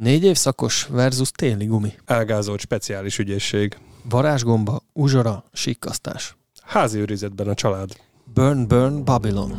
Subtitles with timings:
[0.00, 1.92] Négy évszakos versus téli gumi.
[2.04, 3.76] Elgázolt speciális ügyészség.
[4.08, 6.36] Varázsgomba, uzsora, sikkasztás.
[6.62, 7.90] Házi őrizetben a család.
[8.34, 9.52] Burn, burn, Babylon.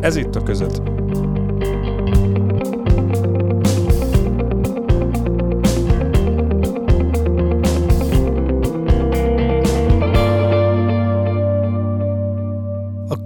[0.00, 0.80] Ez itt a között.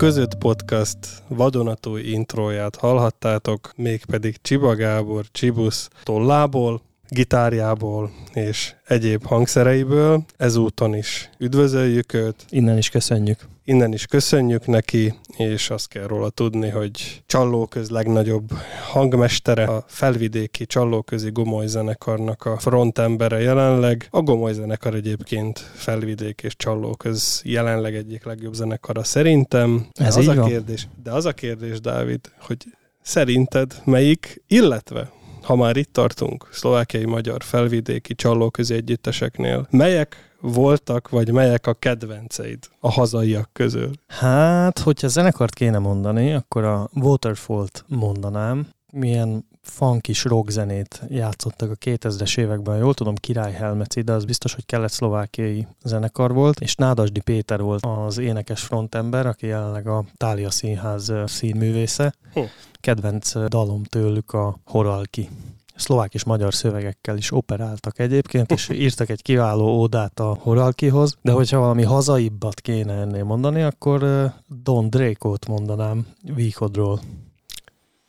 [0.03, 0.99] Között Podcast
[1.29, 6.83] vadonatúj intróját hallhattátok, mégpedig Csiba Gábor Csibusz tollából,
[7.13, 10.25] gitárjából és egyéb hangszereiből.
[10.37, 13.39] Ezúton is üdvözöljük őt, Innen is köszönjük.
[13.65, 18.49] innen is köszönjük neki, és azt kell róla tudni, hogy Csallóköz legnagyobb
[18.91, 24.07] hangmestere, a felvidéki Csallóközi Gomoly zenekarnak a frontembere jelenleg.
[24.11, 29.87] A Gomoly zenekar egyébként felvidék és Csallóköz jelenleg egyik legjobb zenekara szerintem.
[29.99, 30.49] De Ez az így a van.
[30.49, 32.57] kérdés, de az a kérdés, Dávid, hogy
[33.03, 35.11] szerinted melyik, illetve
[35.43, 42.59] ha már itt tartunk, szlovákiai magyar felvidéki csallóközi együtteseknél, melyek voltak, vagy melyek a kedvenceid
[42.81, 43.91] a hazaiak közül?
[44.07, 48.69] Hát, hogyha zenekart kéne mondani, akkor a Waterfall-t mondanám.
[48.93, 54.67] Milyen funkis rockzenét játszottak a 2000-es években, jól tudom, Király Helmeci, de az biztos, hogy
[54.67, 61.13] kelet-szlovákiai zenekar volt, és Nádasdi Péter volt az énekes frontember, aki jelenleg a Tália Színház
[61.27, 62.15] színművésze.
[62.33, 62.41] Hm.
[62.83, 65.29] Kedvenc dalom tőlük a Horalki.
[65.75, 71.33] Szlovák és magyar szövegekkel is operáltak egyébként, és írtak egy kiváló ódát a Horalkihoz, de
[71.33, 74.31] hogyha valami hazaibbat kéne ennél mondani, akkor
[74.63, 77.01] Don Draco-t mondanám Víkodról.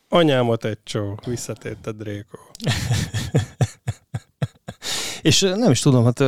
[0.10, 2.38] Anyámat egy csó, visszatért a Dréko.
[5.24, 6.20] És nem is tudom, hát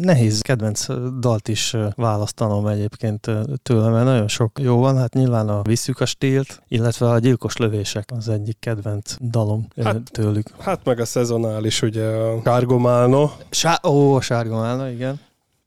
[0.00, 0.86] nehéz kedvenc
[1.18, 3.30] dalt is választanom egyébként
[3.62, 4.96] tőle, mert nagyon sok jó van.
[4.98, 10.10] Hát nyilván a Visszük a stílt, illetve a Gyilkos lövések az egyik kedvenc dalom Hát-
[10.10, 10.46] tőlük.
[10.58, 15.20] Hát meg a szezonális, ugye a Kárgomálno, Sá- ó, a sárga málna, igen.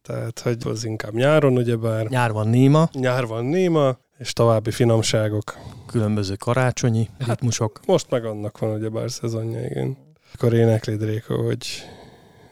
[0.04, 5.58] tehát hogy az inkább nyáron, ugyebár Nyár van Néma, nyár van néma, és további finomságok.
[5.88, 7.80] különböző karácsonyi ritmusok.
[7.86, 9.98] Most meg annak van ugyebár szezonja, igen.
[10.34, 11.66] Akkor énekli Dréko, hogy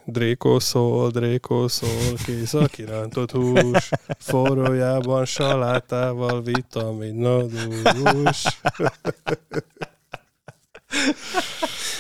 [0.06, 8.44] Dréko szól, Dréko szól, kész a kirántott hús, forrójában salátával vitaminodús.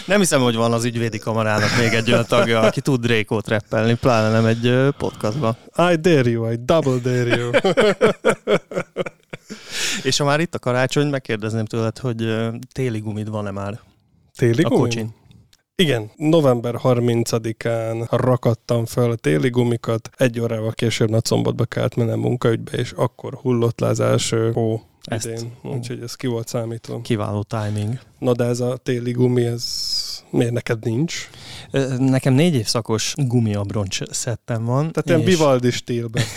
[0.05, 3.93] Nem hiszem, hogy van az ügyvédi kamarának még egy olyan tagja, aki tud Drékót reppelni,
[3.93, 5.57] pláne nem egy podcastban.
[5.91, 7.49] I dare you, I double dare you.
[10.03, 12.35] És ha már itt a karácsony, megkérdezném tőled, hogy
[12.71, 13.79] téli gumid van-e már
[14.35, 15.15] Téli a kocsin?
[15.77, 22.71] Igen, november 30-án rakattam fel a téli gumikat, egy órával később nagyszombatba kellett mennem munkaügybe,
[22.71, 25.25] és akkor hullott le az első hó Ezt.
[25.25, 27.01] idén, úgyhogy ez ki volt számítva.
[27.01, 27.99] Kiváló timing.
[28.19, 29.63] Na de ez a téli gumi, ez
[30.29, 31.29] miért neked nincs?
[31.97, 34.91] Nekem négy évszakos gumiabroncs szettem van.
[34.91, 36.23] Tehát ilyen és, Vivaldi stílben.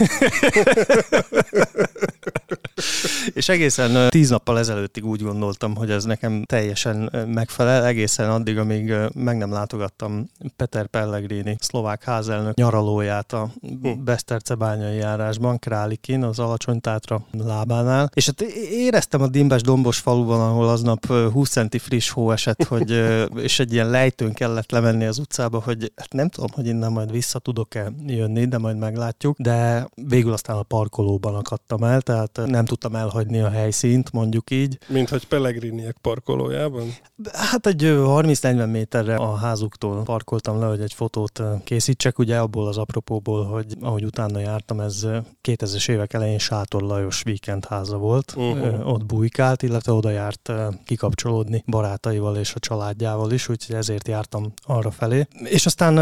[3.34, 8.94] és egészen tíz nappal ezelőttig úgy gondoltam, hogy ez nekem teljesen megfelel, egészen addig, amíg
[9.14, 13.50] meg nem látogattam Peter Pellegrini, szlovák házelnök nyaralóját a
[13.82, 14.04] Hm.
[14.04, 18.10] Besztercebányai járásban, Králikin, az Alacsony Tátra lábánál.
[18.14, 18.40] És hát
[18.70, 22.90] éreztem a Dimbes Dombos faluban, ahol aznap ö, 20 centi friss hó esett, hogy,
[23.36, 27.10] és egy ilyen lejtőn kellett lemenni az utcába, hogy hát nem tudom, hogy innen majd
[27.10, 29.36] vissza tudok-e jönni, de majd meglátjuk.
[29.38, 34.78] De végül aztán a parkolóban akadtam el, tehát nem tudtam elhagyni a helyszínt, mondjuk így.
[34.86, 36.94] Mint hogy Pellegriniek parkolójában.
[37.32, 42.68] Hát egy ö, 30-40 méterre a házuktól parkoltam le, hogy egy fotót készítsek, ugye abból
[42.68, 45.18] az apropóból, hogy ahogy utána jártam, ez ö,
[45.48, 48.34] 2000-es évek elején Sátor Lajos weekendháza volt.
[48.36, 50.52] Ö, ott bujkált, illetve oda járt
[50.84, 55.26] kikapcsolódni barátaival és a családjával is, úgyhogy ezért jártam arra felé.
[55.44, 55.96] És aztán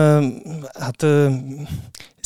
[0.72, 1.06] hát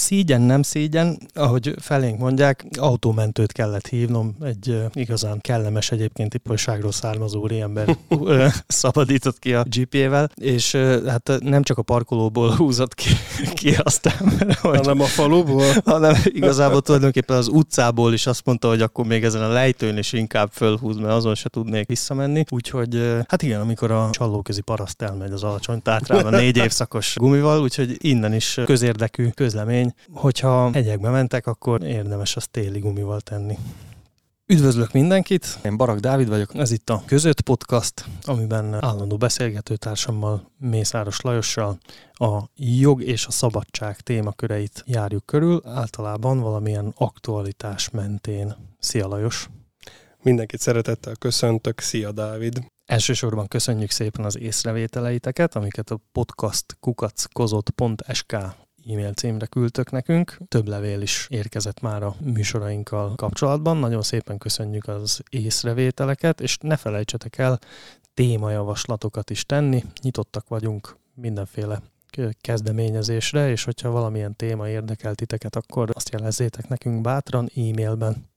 [0.00, 7.40] szígyen, nem szígyen, ahogy felénk mondják, autómentőt kellett hívnom, egy igazán kellemes egyébként iparságról származó
[7.40, 10.74] úriember ö, szabadított ki a GP-vel, és
[11.06, 13.08] hát nem csak a parkolóból húzott ki,
[13.54, 15.72] ki aztán, hogy, Hanem a faluból.
[15.84, 20.12] hanem igazából tulajdonképpen az utcából is azt mondta, hogy akkor még ezen a lejtőn is
[20.12, 22.44] inkább fölhúz, mert azon se tudnék visszamenni.
[22.50, 27.96] Úgyhogy hát igen, amikor a csallóközi paraszt elmegy az alacsony tátrában négy évszakos gumival, úgyhogy
[27.98, 33.58] innen is közérdekű közlemény, hogyha hegyekbe mentek, akkor érdemes azt téli gumival tenni.
[34.46, 41.20] Üdvözlök mindenkit, én Barak Dávid vagyok, ez itt a Között Podcast, amiben állandó beszélgetőtársammal, Mészáros
[41.20, 41.78] Lajossal
[42.12, 48.54] a jog és a szabadság témaköreit járjuk körül, általában valamilyen aktualitás mentén.
[48.78, 49.48] Szia Lajos!
[50.22, 51.80] Mindenkit szeretettel köszöntök.
[51.80, 52.64] Szia, Dávid.
[52.86, 58.36] Elsősorban köszönjük szépen az észrevételeiteket, amiket a podcast kukackozott.sk
[58.92, 60.38] e-mail címre küldtök nekünk.
[60.48, 63.76] Több levél is érkezett már a műsorainkkal kapcsolatban.
[63.76, 67.58] Nagyon szépen köszönjük az észrevételeket, és ne felejtsetek el
[68.14, 69.84] témajavaslatokat is tenni.
[70.02, 71.82] Nyitottak vagyunk mindenféle
[72.40, 78.28] kezdeményezésre, és hogyha valamilyen téma érdekel titeket, akkor azt jelezzétek nekünk bátran e-mailben.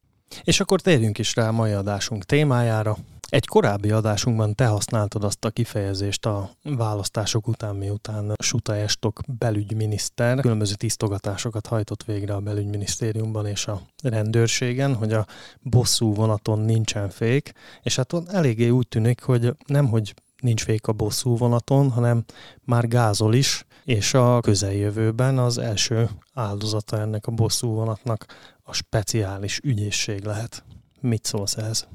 [0.44, 2.98] És akkor térjünk is rá a mai adásunk témájára.
[3.33, 10.39] Egy korábbi adásunkban te használtad azt a kifejezést a választások után, miután Suta Estok belügyminiszter
[10.39, 15.25] különböző tisztogatásokat hajtott végre a belügyminisztériumban és a rendőrségen, hogy a
[15.62, 20.88] bosszú vonaton nincsen fék, és hát ott eléggé úgy tűnik, hogy nem, hogy nincs fék
[20.88, 22.24] a bosszú vonaton, hanem
[22.63, 28.25] már gázol is, és a közeljövőben az első áldozata ennek a bosszú vonatnak
[28.63, 30.63] a speciális ügyészség lehet.
[31.00, 31.88] Mit szólsz ehhez?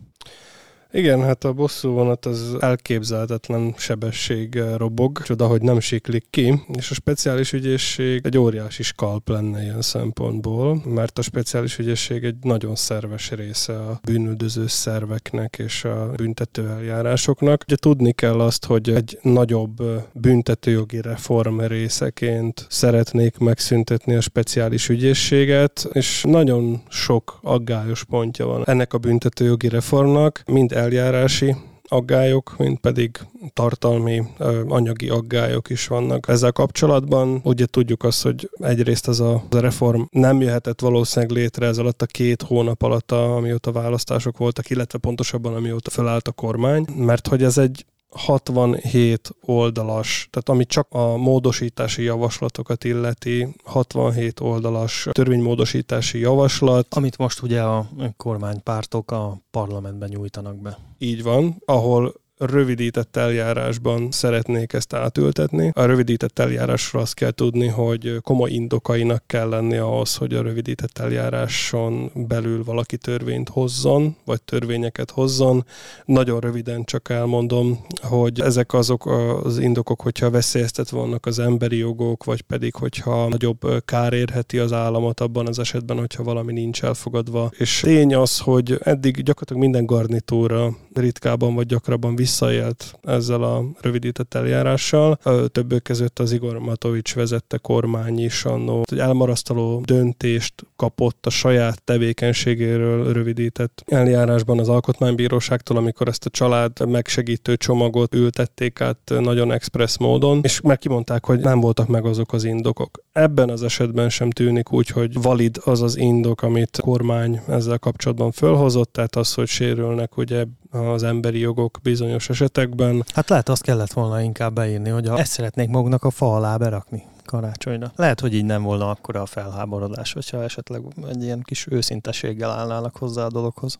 [0.92, 6.90] Igen, hát a bosszú vonat az elképzelhetetlen sebesség robog, csoda, hogy nem siklik ki, és
[6.90, 12.76] a speciális ügyészség egy óriási skalp lenne ilyen szempontból, mert a speciális ügyészség egy nagyon
[12.76, 17.62] szerves része a bűnüldöző szerveknek és a büntető eljárásoknak.
[17.66, 19.82] Ugye tudni kell azt, hogy egy nagyobb
[20.12, 28.92] büntetőjogi reform részeként szeretnék megszüntetni a speciális ügyészséget, és nagyon sok aggályos pontja van ennek
[28.92, 31.56] a büntetőjogi reformnak, mind eljárási
[31.88, 33.18] aggályok, mint pedig
[33.52, 34.22] tartalmi,
[34.68, 37.40] anyagi aggályok is vannak ezzel kapcsolatban.
[37.44, 42.06] Ugye tudjuk azt, hogy egyrészt ez a, reform nem jöhetett valószínűleg létre ez alatt a
[42.06, 47.58] két hónap alatt, amióta választások voltak, illetve pontosabban amióta felállt a kormány, mert hogy ez
[47.58, 56.94] egy 67 oldalas, tehát ami csak a módosítási javaslatokat illeti, 67 oldalas törvénymódosítási javaslat.
[56.94, 60.78] Amit most ugye a kormánypártok a parlamentben nyújtanak be.
[60.98, 65.70] Így van, ahol rövidített eljárásban szeretnék ezt átültetni.
[65.74, 70.98] A rövidített eljárásra azt kell tudni, hogy komoly indokainak kell lenni ahhoz, hogy a rövidített
[70.98, 75.64] eljáráson belül valaki törvényt hozzon, vagy törvényeket hozzon.
[76.04, 79.06] Nagyon röviden csak elmondom, hogy ezek azok
[79.44, 84.72] az indokok, hogyha veszélyeztet vannak az emberi jogok, vagy pedig, hogyha nagyobb kár érheti az
[84.72, 87.50] államot abban az esetben, hogyha valami nincs elfogadva.
[87.58, 94.34] És tény az, hogy eddig gyakorlatilag minden garnitúra ritkában vagy gyakrabban visszaélt ezzel a rövidített
[94.34, 95.18] eljárással.
[95.52, 101.82] Többök között az Igor Matovics vezette kormány is annó egy elmarasztaló döntést kapott a saját
[101.82, 109.98] tevékenységéről rövidített eljárásban az Alkotmánybíróságtól, amikor ezt a család megsegítő csomagot ültették át nagyon express
[109.98, 113.02] módon, és meg kimondták, hogy nem voltak meg azok az indokok.
[113.18, 117.78] Ebben az esetben sem tűnik úgy, hogy valid az az indok, amit a kormány ezzel
[117.78, 123.04] kapcsolatban fölhozott, tehát az, hogy sérülnek ugye az emberi jogok bizonyos esetekben.
[123.14, 127.02] Hát lehet azt kellett volna inkább beírni, hogy ezt szeretnék maguknak a fa alá berakni
[127.28, 127.92] karácsonyra.
[127.96, 132.96] Lehet, hogy így nem volna akkora a felháborodás, hogyha esetleg egy ilyen kis őszintességgel állnának
[132.96, 133.78] hozzá a dologhoz.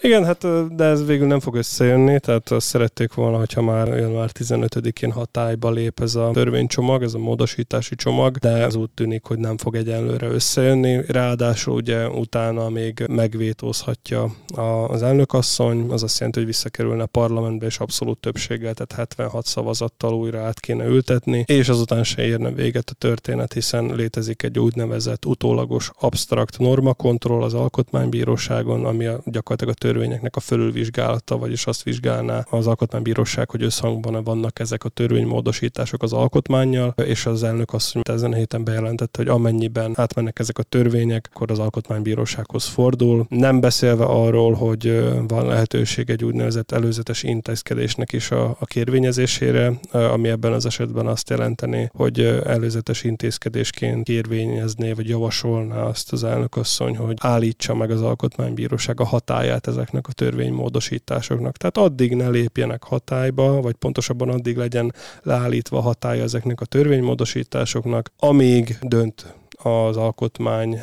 [0.00, 4.30] Igen, hát de ez végül nem fog összejönni, tehát azt szerették volna, hogyha már január
[4.38, 9.38] 15-én hatályba lép ez a törvénycsomag, ez a módosítási csomag, de ez úgy tűnik, hogy
[9.38, 11.02] nem fog egyenlőre összejönni.
[11.06, 14.34] Ráadásul ugye utána még megvétózhatja
[14.88, 20.14] az elnökasszony, az azt jelenti, hogy visszakerülne a parlamentbe, és abszolút többséggel, tehát 76 szavazattal
[20.14, 25.24] újra át kéne ültetni, és azután se érne véget a történet, hiszen létezik egy úgynevezett
[25.24, 32.46] utólagos absztrakt normakontroll az alkotmánybíróságon, ami a, gyakorlatilag a törvényeknek a fölülvizsgálata, vagyis azt vizsgálná
[32.50, 38.14] az alkotmánybíróság, hogy összhangban vannak ezek a törvénymódosítások az alkotmányjal, és az elnök azt mondja,
[38.14, 43.26] ezen a héten bejelentette, hogy amennyiben átmennek ezek a törvények, akkor az alkotmánybírósághoz fordul.
[43.28, 50.28] Nem beszélve arról, hogy van lehetőség egy úgynevezett előzetes intézkedésnek is a, a kérvényezésére, ami
[50.28, 56.96] ebben az esetben azt jelenteni, hogy előzetes előzetes intézkedésként kérvényezné, vagy javasolná azt az elnökasszony,
[56.96, 61.56] hogy állítsa meg az alkotmánybíróság a hatáját ezeknek a törvénymódosításoknak.
[61.56, 64.92] Tehát addig ne lépjenek hatályba, vagy pontosabban addig legyen
[65.22, 70.74] leállítva a hatája ezeknek a törvénymódosításoknak, amíg dönt az alkotmány,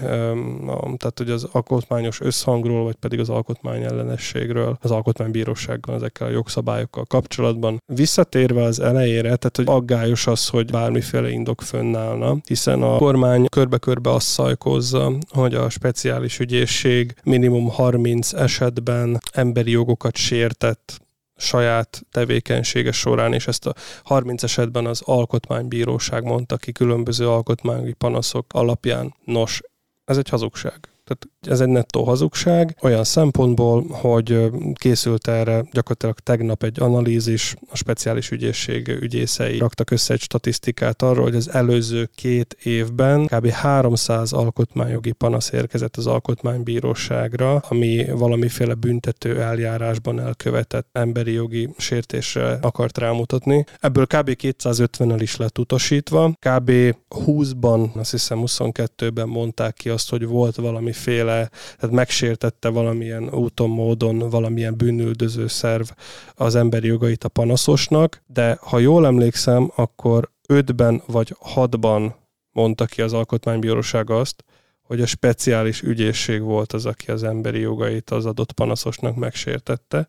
[0.98, 7.05] tehát hogy az alkotmányos összhangról, vagy pedig az alkotmány ellenességről, az alkotmánybírósággal, ezekkel a jogszabályokkal
[7.05, 7.82] kapcsolatban.
[7.86, 14.10] Visszatérve az elejére, tehát hogy aggályos az, hogy bármiféle indok fönnállna, hiszen a kormány körbe-körbe
[14.10, 21.03] azt szajkozza, hogy a speciális ügyészség minimum 30 esetben emberi jogokat sértett
[21.36, 23.74] saját tevékenysége során, és ezt a
[24.04, 29.13] 30 esetben az alkotmánybíróság mondta ki különböző alkotmányi panaszok alapján.
[29.25, 29.62] Nos,
[30.06, 30.80] ez egy hazugság.
[31.04, 37.78] Tehát Ez egy nettó hazugság, olyan szempontból, hogy készült erre gyakorlatilag tegnap egy analízis, a
[37.78, 43.50] speciális ügyészség ügyészei raktak össze egy statisztikát arról, hogy az előző két évben kb.
[43.50, 52.98] 300 alkotmányjogi panasz érkezett az alkotmánybíróságra, ami valamiféle büntető eljárásban elkövetett emberi jogi sértésre akart
[52.98, 53.66] rámutatni.
[53.80, 54.36] Ebből kb.
[54.42, 56.72] 250-el is lett utasítva, kb.
[57.10, 61.35] 20-ban, azt hiszem 22-ben mondták ki azt, hogy volt valamiféle,
[61.77, 65.88] tehát megsértette valamilyen úton, módon valamilyen bűnüldöző szerv
[66.36, 72.13] az emberi jogait a panaszosnak, de ha jól emlékszem, akkor 5-ben vagy 6-ban
[72.51, 74.44] mondta ki az Alkotmánybíróság azt,
[74.82, 80.08] hogy a speciális ügyészség volt az, aki az emberi jogait az adott panaszosnak megsértette,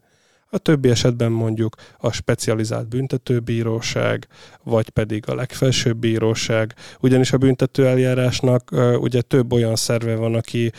[0.50, 4.26] a többi esetben mondjuk a specializált büntetőbíróság,
[4.62, 10.72] vagy pedig a legfelsőbb bíróság, ugyanis a büntető eljárásnak ugye több olyan szerve van, aki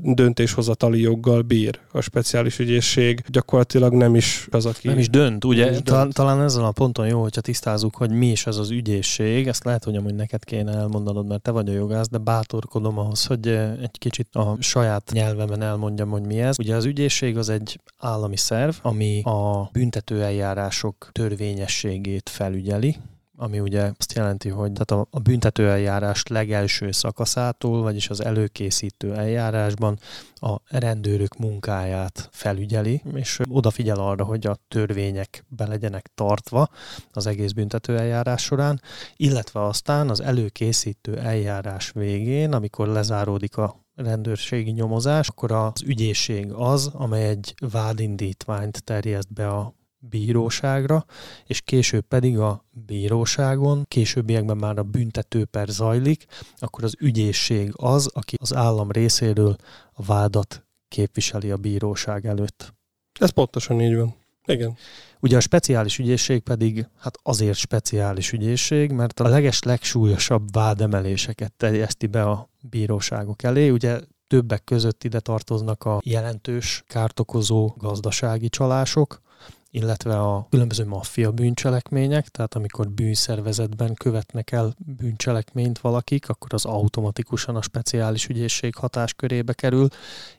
[0.00, 1.78] döntéshozatali joggal bír.
[1.92, 4.88] A speciális ügyészség gyakorlatilag nem is az, aki...
[4.88, 5.70] Nem is dönt, ugye?
[5.70, 6.14] Is dönt.
[6.14, 9.46] Talán ezen a ponton jó, hogyha tisztázunk, hogy mi is ez az ügyészség.
[9.46, 13.24] Ezt lehet, hogy amúgy neked kéne elmondanod, mert te vagy a jogász, de bátorkodom ahhoz,
[13.26, 13.48] hogy
[13.82, 16.58] egy kicsit a saját nyelvemen elmondjam, hogy mi ez.
[16.58, 22.96] Ugye az ügyészség az egy állami szerv, ami a büntetőeljárások törvényességét felügyeli,
[23.36, 29.98] ami ugye azt jelenti, hogy tehát a, a büntetőeljárás legelső szakaszától, vagyis az előkészítő eljárásban
[30.34, 36.68] a rendőrök munkáját felügyeli, és odafigyel arra, hogy a törvények be legyenek tartva
[37.12, 38.80] az egész büntetőeljárás során,
[39.16, 46.90] illetve aztán az előkészítő eljárás végén, amikor lezáródik a rendőrségi nyomozás, akkor az ügyészség az,
[46.92, 51.04] amely egy vádindítványt terjeszt be a bíróságra,
[51.46, 58.36] és később pedig a bíróságon, későbbiekben már a büntetőper zajlik, akkor az ügyészség az, aki
[58.40, 59.56] az állam részéről
[59.92, 62.74] a vádat képviseli a bíróság előtt.
[63.20, 64.14] Ez pontosan így van.
[64.46, 64.76] Igen.
[65.20, 72.06] Ugye a speciális ügyészség pedig hát azért speciális ügyészség, mert a leges legsúlyosabb vádemeléseket terjeszti
[72.06, 73.68] be a bíróságok elé.
[73.68, 79.22] Ugye többek között ide tartoznak a jelentős kártokozó gazdasági csalások,
[79.70, 87.56] illetve a különböző maffia bűncselekmények, tehát amikor bűnszervezetben követnek el bűncselekményt valakik, akkor az automatikusan
[87.56, 89.88] a speciális ügyészség hatáskörébe kerül,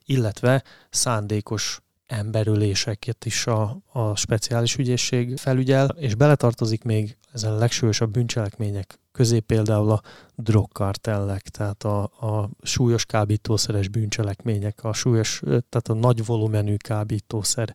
[0.05, 8.12] illetve szándékos emberöléseket is a, a speciális ügyészség felügyel, és beletartozik még ezen a legsúlyosabb
[8.12, 10.01] bűncselekmények közé például a
[10.35, 17.74] drogkartellek, tehát a, a súlyos kábítószeres bűncselekmények, a súlyos, tehát a nagy volumenű kábítószer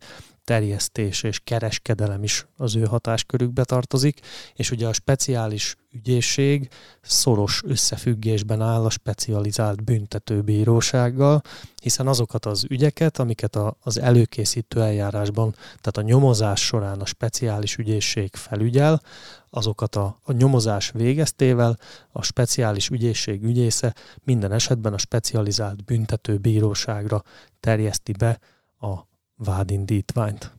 [0.51, 4.21] terjesztés és kereskedelem is az ő hatáskörükbe tartozik,
[4.55, 6.69] és ugye a speciális ügyészség
[7.01, 11.43] szoros összefüggésben áll a specializált büntetőbírósággal,
[11.83, 17.77] hiszen azokat az ügyeket, amiket a, az előkészítő eljárásban, tehát a nyomozás során a speciális
[17.77, 19.03] ügyészség felügyel,
[19.51, 21.79] azokat a, a nyomozás végeztével
[22.13, 27.23] a speciális ügyészség ügyésze minden esetben a specializált büntetőbíróságra
[27.61, 28.39] terjeszti be
[28.81, 29.09] a
[29.45, 30.53] vádindítványt.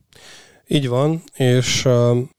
[0.66, 1.88] Így van, és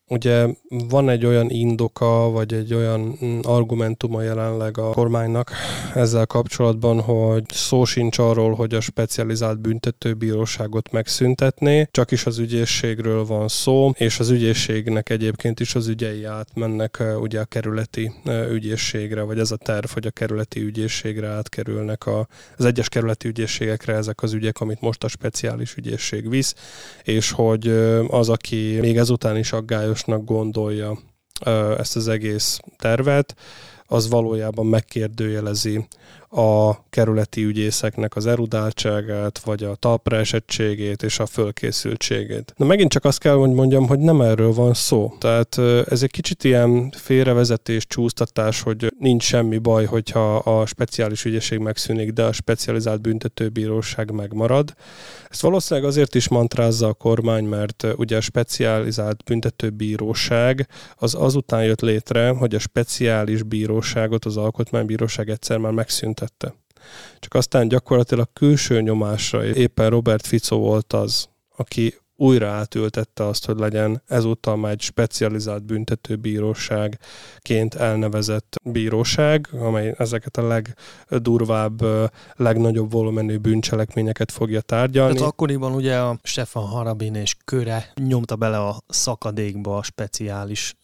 [0.07, 0.47] ugye
[0.89, 5.51] van egy olyan indoka, vagy egy olyan mm, argumentuma jelenleg a kormánynak
[5.93, 13.25] ezzel kapcsolatban, hogy szó sincs arról, hogy a specializált büntetőbíróságot megszüntetné, csak is az ügyészségről
[13.25, 18.11] van szó, és az ügyészségnek egyébként is az ügyei átmennek ugye a kerületi
[18.51, 23.93] ügyészségre, vagy ez a terv, hogy a kerületi ügyészségre átkerülnek a, az egyes kerületi ügyészségekre
[23.93, 26.55] ezek az ügyek, amit most a speciális ügyészség visz,
[27.03, 27.67] és hogy
[28.07, 29.53] az, aki még ezután is
[29.93, 30.97] aggályosnak gondolja
[31.77, 33.35] ezt az egész tervet,
[33.85, 35.87] az valójában megkérdőjelezi
[36.35, 42.53] a kerületi ügyészeknek az erudáltságát, vagy a talpra esettségét és a fölkészültségét.
[42.57, 45.13] Na megint csak azt kell, hogy mondjam, hogy nem erről van szó.
[45.19, 51.59] Tehát ez egy kicsit ilyen félrevezetés, csúsztatás, hogy nincs semmi baj, hogyha a speciális ügyesség
[51.59, 54.73] megszűnik, de a specializált büntetőbíróság megmarad.
[55.29, 61.81] Ezt valószínűleg azért is mantrázza a kormány, mert ugye a specializált büntetőbíróság az azután jött
[61.81, 66.55] létre, hogy a speciális bíróságot az alkotmánybíróság egyszer már megszűnt tette.
[67.19, 73.57] Csak aztán gyakorlatilag külső nyomásra éppen Robert Fico volt az, aki újra átültette azt, hogy
[73.57, 81.81] legyen ezúttal már egy specializált büntetőbíróságként elnevezett bíróság, amely ezeket a legdurvább,
[82.35, 85.13] legnagyobb volumenű bűncselekményeket fogja tárgyalni.
[85.13, 90.75] Tehát akkoriban ugye a Stefan Harabin és köre nyomta bele a szakadékba a speciális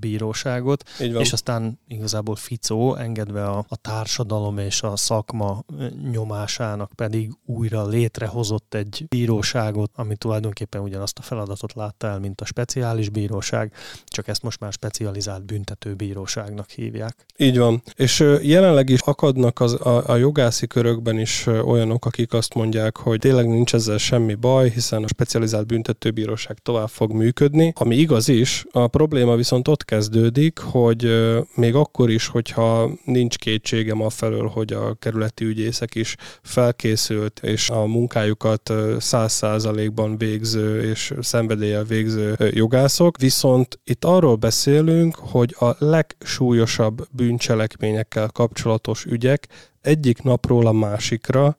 [0.00, 5.64] bíróságot, és aztán igazából Ficó engedve a, a társadalom és a szakma
[6.10, 12.44] nyomásának pedig újra létrehozott egy bíróságot, ami tulajdonképpen ugyanazt a feladatot látta el, mint a
[12.44, 13.72] speciális bíróság,
[14.04, 17.16] csak ezt most már specializált büntetőbíróságnak hívják.
[17.36, 17.82] Így van.
[17.96, 23.18] És jelenleg is akadnak az, a, a jogászi körökben is olyanok, akik azt mondják, hogy
[23.18, 27.72] tényleg nincs ezzel semmi baj, hiszen a specializált büntetőbíróság tovább fog működni.
[27.76, 31.06] Ami igaz is, a probléma viszont ott kezdődik, hogy
[31.54, 37.86] még akkor is, hogyha nincs kétségem afelől, hogy a kerületi ügyészek is felkészült, és a
[37.86, 47.06] munkájukat száz százalékban végző és szenvedéllyel végző jogászok, viszont itt arról beszélünk, hogy a legsúlyosabb
[47.10, 49.48] bűncselekményekkel kapcsolatos ügyek
[49.80, 51.58] egyik napról a másikra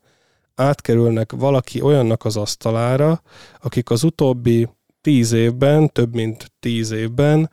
[0.56, 3.22] átkerülnek valaki olyannak az asztalára,
[3.62, 4.68] akik az utóbbi
[5.02, 7.50] tíz évben, több mint tíz évben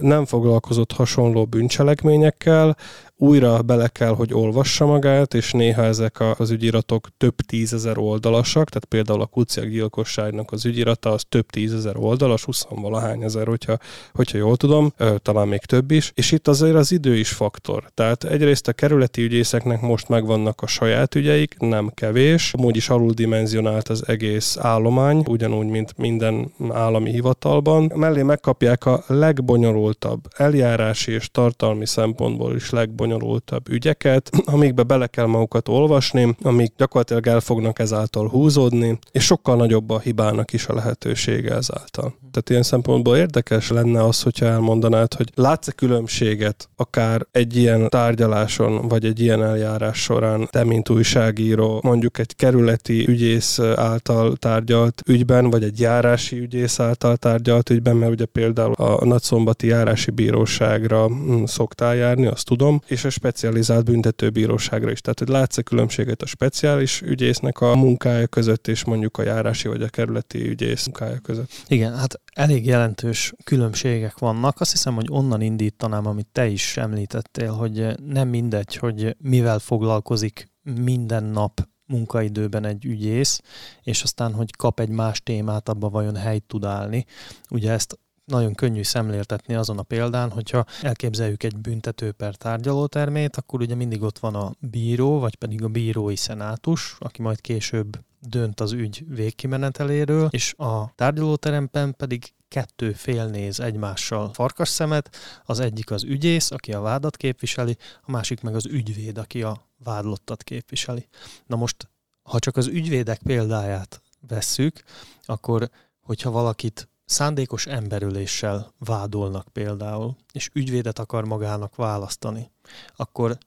[0.00, 2.76] nem foglalkozott hasonló bűncselekményekkel,
[3.22, 8.84] újra bele kell, hogy olvassa magát, és néha ezek az ügyiratok több tízezer oldalasak, tehát
[8.84, 13.76] például a kuciak gyilkosságnak az ügyirata az több tízezer oldalas, 20 valahány ezer, hogyha,
[14.14, 17.84] hogyha jól tudom, talán még több is, és itt azért az idő is faktor.
[17.94, 23.88] Tehát egyrészt a kerületi ügyészeknek most megvannak a saját ügyeik, nem kevés, amúgy is aluldimensionált
[23.88, 27.92] az egész állomány, ugyanúgy, mint minden állami hivatalban.
[27.94, 35.26] Mellé megkapják a legbonyolultabb eljárási és tartalmi szempontból is legbonyolultabb legbonyolultabb ügyeket, amikbe bele kell
[35.26, 40.74] magukat olvasni, amik gyakorlatilag el fognak ezáltal húzódni, és sokkal nagyobb a hibának is a
[40.74, 42.14] lehetősége ezáltal.
[42.32, 48.88] Tehát ilyen szempontból érdekes lenne az, hogyha elmondanád, hogy látsz-e különbséget akár egy ilyen tárgyaláson,
[48.88, 55.50] vagy egy ilyen eljárás során, te, mint újságíró, mondjuk egy kerületi ügyész által tárgyalt ügyben,
[55.50, 61.44] vagy egy járási ügyész által tárgyalt ügyben, mert ugye például a Nagyszombati Járási Bíróságra hm,
[61.44, 65.00] szoktál járni, azt tudom, és a specializált büntetőbíróságra is.
[65.00, 69.68] Tehát, hogy látsz -e különbséget a speciális ügyésznek a munkája között, és mondjuk a járási
[69.68, 71.50] vagy a kerületi ügyész munkája között?
[71.66, 74.60] Igen, hát elég jelentős különbségek vannak.
[74.60, 80.50] Azt hiszem, hogy onnan indítanám, amit te is említettél, hogy nem mindegy, hogy mivel foglalkozik
[80.62, 83.40] minden nap munkaidőben egy ügyész,
[83.82, 87.04] és aztán, hogy kap egy más témát, abba vajon helyt tud állni.
[87.50, 93.60] Ugye ezt nagyon könnyű szemléltetni azon a példán, hogyha elképzeljük egy büntető per tárgyalótermét, akkor
[93.60, 98.60] ugye mindig ott van a bíró, vagy pedig a bírói szenátus, aki majd később dönt
[98.60, 105.90] az ügy végkimeneteléről, és a tárgyalóteremben pedig kettő fél néz egymással farkas szemet, az egyik
[105.90, 111.08] az ügyész, aki a vádat képviseli, a másik meg az ügyvéd, aki a vádlottat képviseli.
[111.46, 111.88] Na most,
[112.22, 114.82] ha csak az ügyvédek példáját vesszük,
[115.24, 122.50] akkor hogyha valakit szándékos emberöléssel vádolnak például, és ügyvédet akar magának választani,
[122.96, 123.38] akkor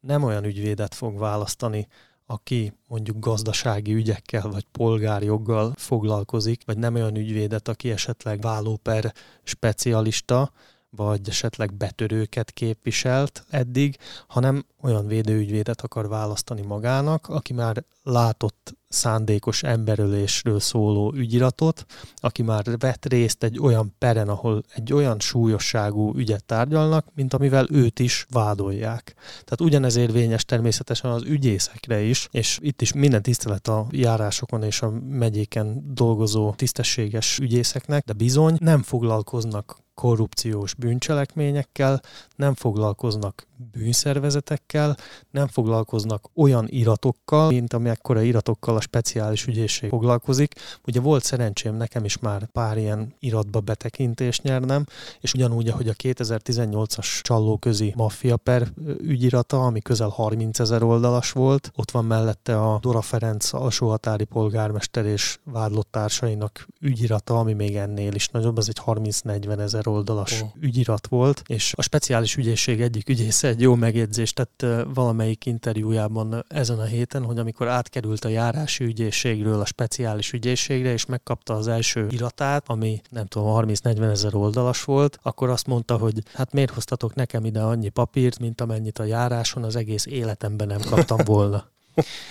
[0.00, 1.88] nem olyan ügyvédet fog választani,
[2.26, 10.52] aki mondjuk gazdasági ügyekkel vagy polgárjoggal foglalkozik, vagy nem olyan ügyvédet, aki esetleg vállóper specialista,
[10.96, 19.62] vagy esetleg betörőket képviselt eddig, hanem olyan védőügyvédet akar választani magának, aki már látott szándékos
[19.62, 26.44] emberölésről szóló ügyiratot, aki már vett részt egy olyan peren, ahol egy olyan súlyosságú ügyet
[26.44, 29.14] tárgyalnak, mint amivel őt is vádolják.
[29.30, 34.82] Tehát ugyanez érvényes természetesen az ügyészekre is, és itt is minden tisztelet a járásokon és
[34.82, 42.00] a megyéken dolgozó tisztességes ügyészeknek, de bizony nem foglalkoznak korrupciós bűncselekményekkel,
[42.36, 44.96] nem foglalkoznak bűnszervezetekkel,
[45.30, 50.54] nem foglalkoznak olyan iratokkal, mint amekkora iratokkal a speciális ügyészség foglalkozik.
[50.86, 54.84] Ugye volt szerencsém nekem is már pár ilyen iratba betekintést nyernem,
[55.20, 61.70] és ugyanúgy, ahogy a 2018-as csallóközi maffia per ügyirata, ami közel 30 ezer oldalas volt,
[61.76, 68.14] ott van mellette a Dora Ferenc alsóhatári polgármester és vádlott társainak ügyirata, ami még ennél
[68.14, 70.48] is nagyobb, az egy 30-40 ezer oldalas oh.
[70.60, 73.08] ügyirat volt, és a speciális ügyészség egyik
[73.44, 78.84] ügyésze egy jó megjegyzést tett valamelyik interjújában ezen a héten, hogy amikor átkerült a járási
[78.84, 84.84] ügyészségről a speciális ügyészségre, és megkapta az első iratát, ami nem tudom, 30-40 ezer oldalas
[84.84, 89.04] volt, akkor azt mondta, hogy hát miért hoztatok nekem ide annyi papírt, mint amennyit a
[89.04, 91.73] járáson az egész életemben nem kaptam volna.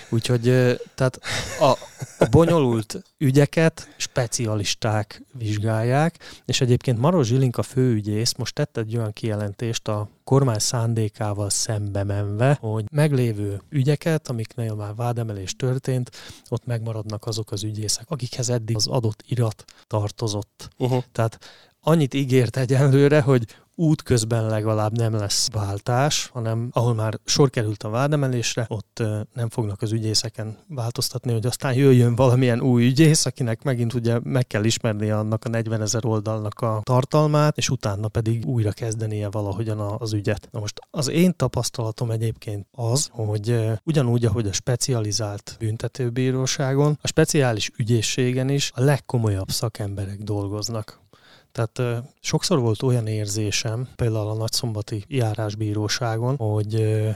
[0.10, 0.42] Úgyhogy
[0.96, 1.20] tehát
[1.60, 1.78] a,
[2.18, 9.88] a bonyolult ügyeket specialisták vizsgálják, és egyébként Maros Zsilinka főügyész most tett egy olyan kijelentést
[9.88, 16.12] a kormány szándékával szembe menve, hogy meglévő ügyeket, amiknél már vádemelés történt,
[16.50, 20.70] ott megmaradnak azok az ügyészek, akikhez eddig az adott irat tartozott.
[20.78, 21.04] Uh-huh.
[21.12, 21.40] Tehát
[21.80, 23.46] annyit ígért egyenlőre, hogy
[23.76, 29.82] útközben legalább nem lesz váltás, hanem ahol már sor került a vádemelésre, ott nem fognak
[29.82, 35.10] az ügyészeken változtatni, hogy aztán jöjjön valamilyen új ügyész, akinek megint ugye meg kell ismerni
[35.10, 40.48] annak a 40 ezer oldalnak a tartalmát, és utána pedig újra kezdenie valahogyan az ügyet.
[40.52, 47.72] Na most az én tapasztalatom egyébként az, hogy ugyanúgy, ahogy a specializált büntetőbíróságon, a speciális
[47.78, 51.03] ügyészségen is a legkomolyabb szakemberek dolgoznak.
[51.54, 56.74] Tehát sokszor volt olyan érzésem, például a nagyszombati járásbíróságon, hogy,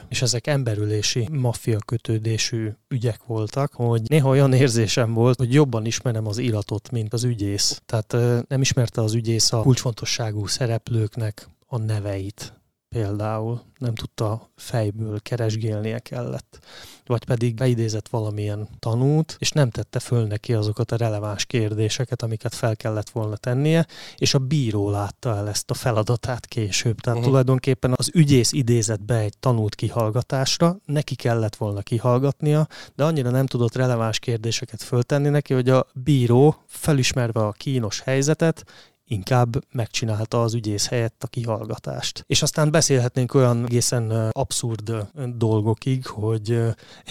[0.10, 6.28] és ezek emberülési maffia kötődésű ügyek voltak, hogy néha olyan érzésem volt, hogy jobban ismerem
[6.28, 7.82] az iratot, mint az ügyész.
[7.86, 8.16] Tehát
[8.48, 12.54] nem ismerte az ügyész a kulcsfontosságú szereplőknek a neveit
[12.98, 16.60] például nem tudta fejből keresgélnie kellett,
[17.06, 22.56] vagy pedig beidézett valamilyen tanút, és nem tette föl neki azokat a releváns kérdéseket, amiket
[22.56, 23.86] fel kellett volna tennie,
[24.18, 27.00] és a bíró látta el ezt a feladatát később.
[27.00, 27.32] Tehát uh-huh.
[27.32, 33.46] tulajdonképpen az ügyész idézett be egy tanút kihallgatásra, neki kellett volna kihallgatnia, de annyira nem
[33.46, 38.66] tudott releváns kérdéseket föltenni neki, hogy a bíró felismerve a kínos helyzetet,
[39.08, 42.24] inkább megcsinálta az ügyész helyett a kihallgatást.
[42.28, 46.60] És aztán beszélhetnénk olyan egészen abszurd dolgokig, hogy,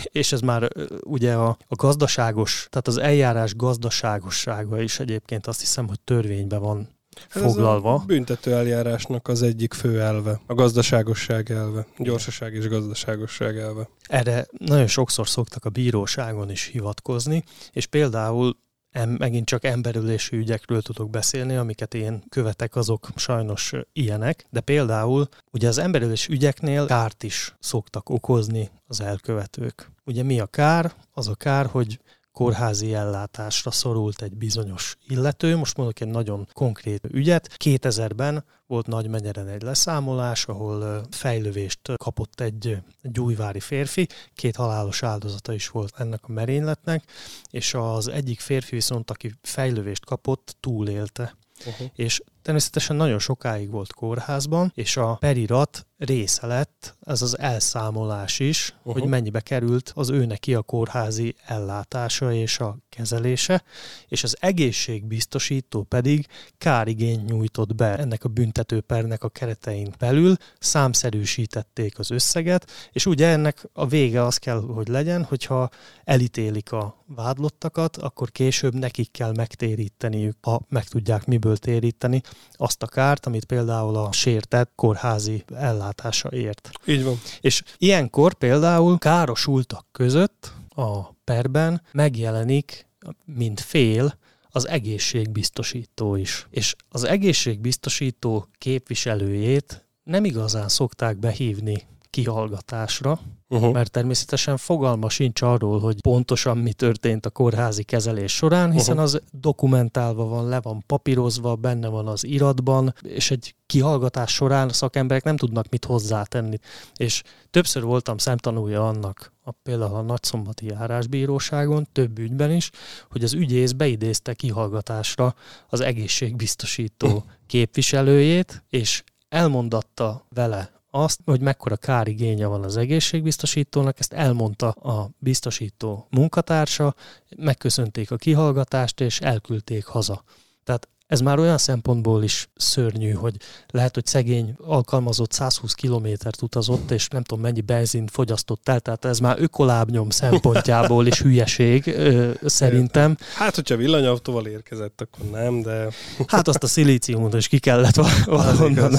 [0.03, 0.69] és ez már
[1.05, 6.95] ugye a, a gazdaságos, tehát az eljárás gazdaságossága is egyébként azt hiszem, hogy törvényben van
[7.35, 7.95] ez foglalva.
[7.95, 13.89] a büntető eljárásnak az egyik fő elve, a gazdaságosság elve, gyorsaság és gazdaságosság elve.
[14.09, 18.57] Erre nagyon sokszor szoktak a bíróságon is hivatkozni, és például
[19.05, 25.69] megint csak emberülési ügyekről tudok beszélni, amiket én követek, azok sajnos ilyenek, de például ugye
[25.69, 29.91] az emberülési ügyeknél kárt is szoktak okozni az elkövetők.
[30.05, 30.93] Ugye mi a kár?
[31.13, 32.01] Az a kár, hogy
[32.37, 35.57] kórházi ellátásra szorult egy bizonyos illető.
[35.57, 37.57] Most mondok egy nagyon konkrét ügyet.
[37.65, 45.03] 2000-ben volt nagy menyeren egy leszámolás, ahol fejlövést kapott egy, egy újvári férfi, két halálos
[45.03, 47.05] áldozata is volt ennek a merényletnek,
[47.51, 51.37] és az egyik férfi viszont, aki fejlövést kapott, túlélte.
[51.67, 51.87] Uh-huh.
[51.95, 58.75] És természetesen nagyon sokáig volt kórházban, és a perirat része lett, ez az elszámolás is,
[58.79, 58.93] uh-huh.
[58.93, 63.63] hogy mennyibe került az ő neki a kórházi ellátása és a kezelése,
[64.09, 66.27] és az egészségbiztosító pedig
[66.59, 73.69] kárigény nyújtott be ennek a büntetőpernek a keretein belül, számszerűsítették az összeget, és ugye ennek
[73.73, 75.69] a vége az kell, hogy legyen, hogyha
[76.05, 82.87] elítélik a vádlottakat, akkor később nekik kell megtéríteniük, ha meg tudják miből téríteni azt a
[82.87, 85.86] kárt, amit például a sértett kórházi ellátása
[86.31, 86.71] ért.
[86.87, 87.21] Így van.
[87.41, 92.87] És ilyenkor például károsultak között a perben megjelenik,
[93.25, 94.19] mint fél,
[94.49, 96.47] az egészségbiztosító is.
[96.51, 103.73] És az egészségbiztosító képviselőjét nem igazán szokták behívni kihallgatásra, uh-huh.
[103.73, 109.13] mert természetesen fogalma sincs arról, hogy pontosan mi történt a kórházi kezelés során, hiszen uh-huh.
[109.15, 114.73] az dokumentálva van, le van papírozva, benne van az iratban, és egy kihallgatás során a
[114.73, 116.59] szakemberek nem tudnak mit hozzátenni.
[116.97, 122.71] És többször voltam szemtanúja annak, a, például a Nagyszombati Járásbíróságon, több ügyben is,
[123.11, 125.35] hogy az ügyész beidézte kihallgatásra
[125.69, 127.23] az egészségbiztosító uh-huh.
[127.47, 136.07] képviselőjét, és elmondatta vele azt, hogy mekkora kárigénye van az egészségbiztosítónak, ezt elmondta a biztosító
[136.11, 136.95] munkatársa,
[137.37, 140.23] megköszönték a kihallgatást, és elküldték haza.
[140.65, 143.37] Tehát ez már olyan szempontból is szörnyű, hogy
[143.71, 149.05] lehet, hogy szegény alkalmazott 120 kilométert utazott, és nem tudom mennyi benzint fogyasztott el, tehát
[149.05, 153.17] ez már ökolábnyom szempontjából is hülyeség ö, szerintem.
[153.35, 155.89] Hát, hogyha villanyautóval érkezett, akkor nem, de...
[156.27, 158.95] Hát azt a szilíciumot is ki kellett valahonnan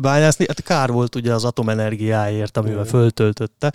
[0.00, 0.44] bányászni.
[0.48, 3.72] Hát kár volt ugye az atomenergiáért, amivel föltöltötte.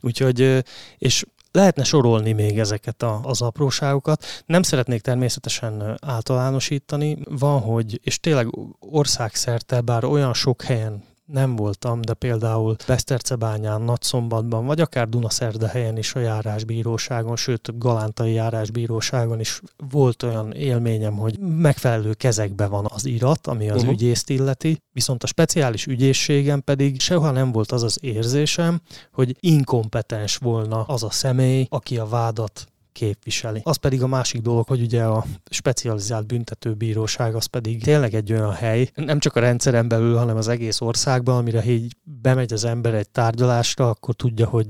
[0.00, 0.64] Úgyhogy,
[0.98, 1.24] és
[1.56, 4.24] Lehetne sorolni még ezeket a, az apróságokat.
[4.46, 7.16] Nem szeretnék természetesen általánosítani.
[7.24, 14.66] Van, hogy, és tényleg országszerte, bár olyan sok helyen nem voltam, de például Besztercebányán, Nagyszombatban,
[14.66, 19.60] vagy akár Dunaszerdahelyen is a járásbíróságon, sőt Galántai járásbíróságon is
[19.90, 23.92] volt olyan élményem, hogy megfelelő kezekbe van az irat, ami az uh-huh.
[23.92, 28.80] ügyészt illeti, viszont a speciális ügyészségen pedig sehol nem volt az az érzésem,
[29.12, 33.60] hogy inkompetens volna az a személy, aki a vádat képviseli.
[33.64, 38.52] Az pedig a másik dolog, hogy ugye a specializált büntetőbíróság az pedig tényleg egy olyan
[38.52, 42.94] hely, nem csak a rendszeren belül, hanem az egész országban, amire így bemegy az ember
[42.94, 44.68] egy tárgyalásra, akkor tudja, hogy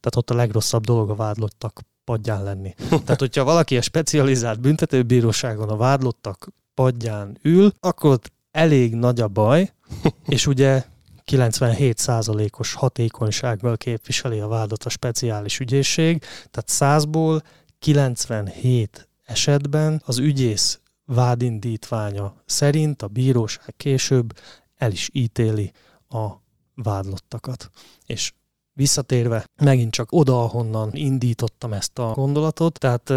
[0.00, 2.74] tehát ott a legrosszabb dolog a vádlottak padján lenni.
[3.04, 9.28] Tehát, hogyha valaki a specializált büntetőbíróságon a vádlottak padján ül, akkor ott elég nagy a
[9.28, 9.72] baj,
[10.26, 10.84] és ugye
[11.30, 17.42] 97%-os hatékonysággal képviseli a vádat a speciális ügyészség, tehát 100-ból
[17.78, 24.32] 97 esetben az ügyész vádindítványa szerint a bíróság később
[24.76, 25.72] el is ítéli
[26.08, 26.26] a
[26.74, 27.70] vádlottakat.
[28.06, 28.32] És
[28.72, 33.12] visszatérve megint csak oda, ahonnan indítottam ezt a gondolatot, tehát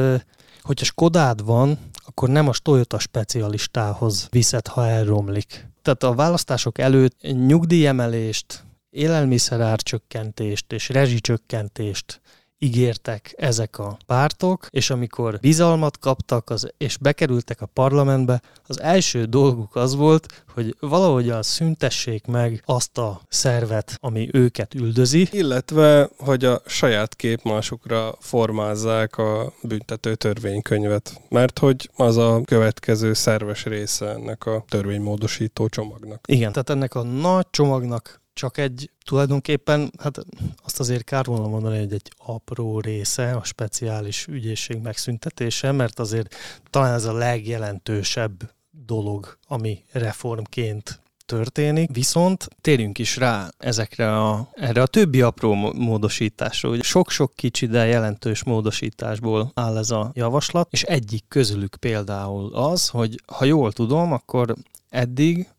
[0.62, 5.72] hogyha Skodád van, akkor nem a Toyota specialistához viszed, ha elromlik.
[5.84, 12.22] Tehát a választások előtt nyugdíjemelést, élelmiszerárcsökkentést és rezsicsökkentést
[12.60, 19.26] ígértek ezek a pártok, és amikor bizalmat kaptak az, és bekerültek a parlamentbe, az első
[19.26, 25.28] dolguk az volt, hogy valahogyan szüntessék meg azt a szervet, ami őket üldözi.
[25.32, 33.66] Illetve, hogy a saját képmásukra formázzák a büntető törvénykönyvet, mert hogy az a következő szerves
[33.66, 36.26] része ennek a törvénymódosító csomagnak.
[36.28, 40.26] Igen, tehát ennek a nagy csomagnak csak egy tulajdonképpen, hát
[40.64, 46.36] azt azért kár volna mondani, hogy egy apró része a speciális ügyészség megszüntetése, mert azért
[46.70, 48.52] talán ez a legjelentősebb
[48.86, 56.70] dolog, ami reformként történik, viszont térjünk is rá ezekre a, erre a többi apró módosításra.
[56.70, 62.90] Ugye sok-sok kicsi, de jelentős módosításból áll ez a javaslat, és egyik közülük például az,
[62.90, 64.56] hogy ha jól tudom, akkor
[64.90, 65.50] eddig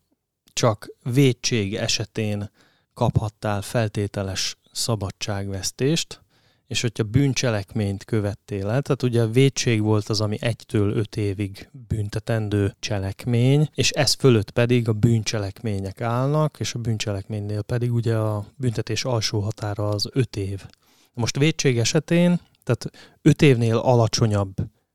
[0.53, 2.51] csak védség esetén
[2.95, 6.25] kaphattál feltételes szabadságvesztést,
[6.67, 11.69] és hogyha bűncselekményt követtél el, tehát ugye a védség volt az, ami egytől öt évig
[11.89, 18.45] büntetendő cselekmény, és ez fölött pedig a bűncselekmények állnak, és a bűncselekménynél pedig ugye a
[18.57, 20.67] büntetés alsó határa az öt év.
[21.13, 22.91] Most védség esetén, tehát
[23.23, 24.55] öt évnél alacsonyabb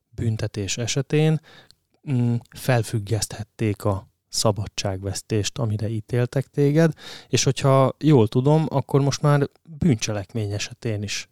[0.09, 1.41] büntetés esetén
[2.11, 6.93] mm, felfüggeszthették a szabadságvesztést, amire ítéltek téged,
[7.27, 11.29] és hogyha jól tudom, akkor most már bűncselekmény esetén is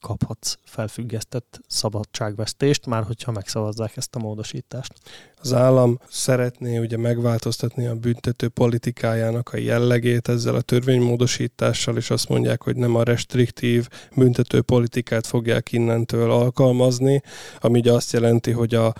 [0.00, 4.92] kaphatsz felfüggesztett szabadságvesztést, már hogyha megszavazzák ezt a módosítást.
[5.36, 12.28] Az állam szeretné ugye megváltoztatni a büntető politikájának a jellegét ezzel a törvénymódosítással, és azt
[12.28, 17.22] mondják, hogy nem a restriktív büntető politikát fogják innentől alkalmazni,
[17.58, 18.94] ami ugye azt jelenti, hogy a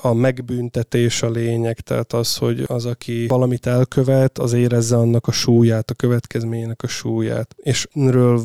[0.00, 5.32] a megbüntetés a lényeg, tehát az, hogy az, aki valamit elkövet, az érezze annak a
[5.32, 7.54] súlyát, a következményének a súlyát.
[7.56, 8.40] És ről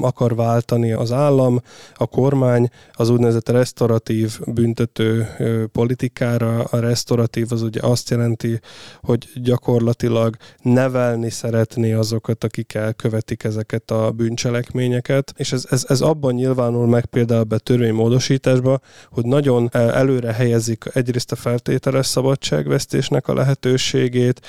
[0.00, 1.60] akar váltani az állam,
[1.94, 5.28] a kormány az úgynevezett restauratív büntető
[5.72, 6.64] politikára.
[6.64, 8.60] A restauratív az ugye azt jelenti,
[9.02, 16.34] hogy gyakorlatilag nevelni szeretné azokat, akik elkövetik ezeket a bűncselekményeket, és ez, ez, ez abban
[16.34, 23.34] nyilvánul meg például be törvénymódosításba, hogy nagyon előre helyezi érzik egyrészt a feltételes szabadságvesztésnek a
[23.34, 24.40] lehetőségét,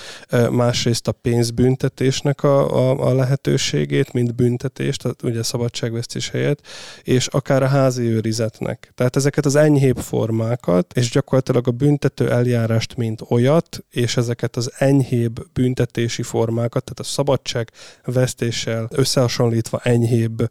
[0.51, 6.59] másrészt a pénzbüntetésnek a, a, a lehetőségét, mint büntetést, tehát ugye szabadságvesztés helyett,
[7.03, 8.91] és akár a házi őrizetnek.
[8.95, 14.71] Tehát ezeket az enyhébb formákat, és gyakorlatilag a büntető eljárást, mint olyat, és ezeket az
[14.77, 20.49] enyhébb büntetési formákat, tehát a szabadságvesztéssel összehasonlítva enyhébb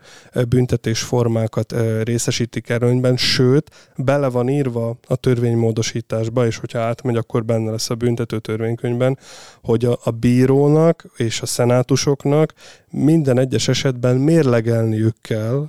[0.48, 7.44] büntetés formákat részesítik előnyben, sőt, bele van írva a törvény módosításba, és hogyha átmegy, akkor
[7.44, 9.18] benne lesz a büntető törvénykönyvben,
[9.62, 12.52] hogy a, a bírónak és a szenátusoknak
[12.90, 15.68] minden egyes esetben mérlegelniük kell,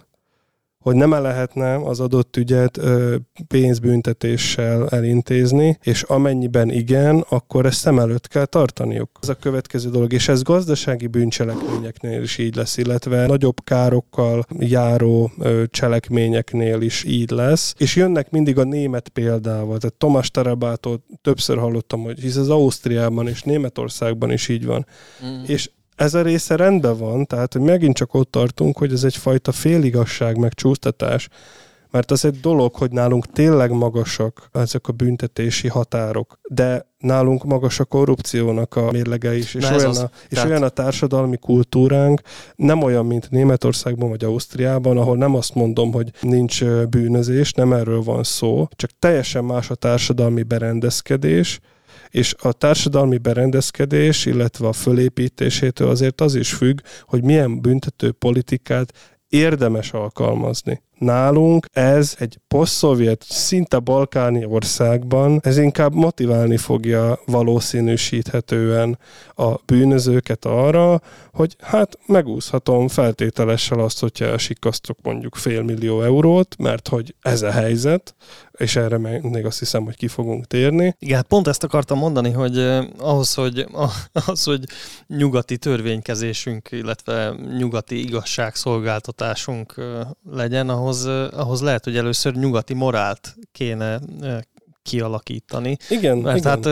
[0.86, 3.16] hogy nem lehetne az adott ügyet ö,
[3.48, 9.10] pénzbüntetéssel elintézni, és amennyiben igen, akkor ezt szem előtt kell tartaniuk.
[9.22, 15.32] Ez a következő dolog, és ez gazdasági bűncselekményeknél is így lesz, illetve nagyobb károkkal járó
[15.40, 21.58] ö, cselekményeknél is így lesz, és jönnek mindig a német példával, tehát Tomás Tarabától többször
[21.58, 24.86] hallottam, hogy hisz az Ausztriában és Németországban is így van.
[25.26, 25.44] Mm.
[25.46, 29.52] És ez a része rendben van, tehát hogy megint csak ott tartunk, hogy ez egyfajta
[29.52, 31.30] féligasság, meg csúsztatás,
[31.92, 37.80] Mert az egy dolog, hogy nálunk tényleg magasak ezek a büntetési határok, de nálunk magas
[37.80, 40.50] a korrupciónak a mérlege is, és, olyan, az, a, és tehát...
[40.50, 42.22] olyan a társadalmi kultúránk,
[42.56, 48.04] nem olyan, mint Németországban vagy Ausztriában, ahol nem azt mondom, hogy nincs bűnözés, nem erről
[48.04, 51.60] van szó, csak teljesen más a társadalmi berendezkedés,
[52.16, 59.18] és a társadalmi berendezkedés, illetve a fölépítésétől azért az is függ, hogy milyen büntető politikát
[59.28, 60.82] érdemes alkalmazni.
[60.98, 69.00] Nálunk ez egy poszt-szovjet, szinte balkáni országban, ez inkább motiválni fogja valószínűsíthetően
[69.36, 71.02] a bűnözőket arra,
[71.34, 77.52] hogy hát megúszhatom feltételessel azt, hogyha elsikasztok mondjuk fél millió eurót, mert hogy ez a
[77.52, 78.16] helyzet,
[78.58, 80.96] és erre még azt hiszem, hogy ki fogunk térni.
[81.00, 82.58] Igen, hát pont ezt akartam mondani, hogy
[82.98, 83.68] ahhoz, hogy,
[84.26, 84.64] ahhoz, hogy
[85.08, 89.76] nyugati törvénykezésünk, illetve nyugati igazságszolgáltatásunk
[90.32, 90.85] legyen, ahhoz,
[91.32, 94.00] ahhoz lehet, hogy először nyugati morált kéne
[94.86, 95.78] kialakítani.
[95.90, 96.50] Igen, Mert igen.
[96.50, 96.66] Hát,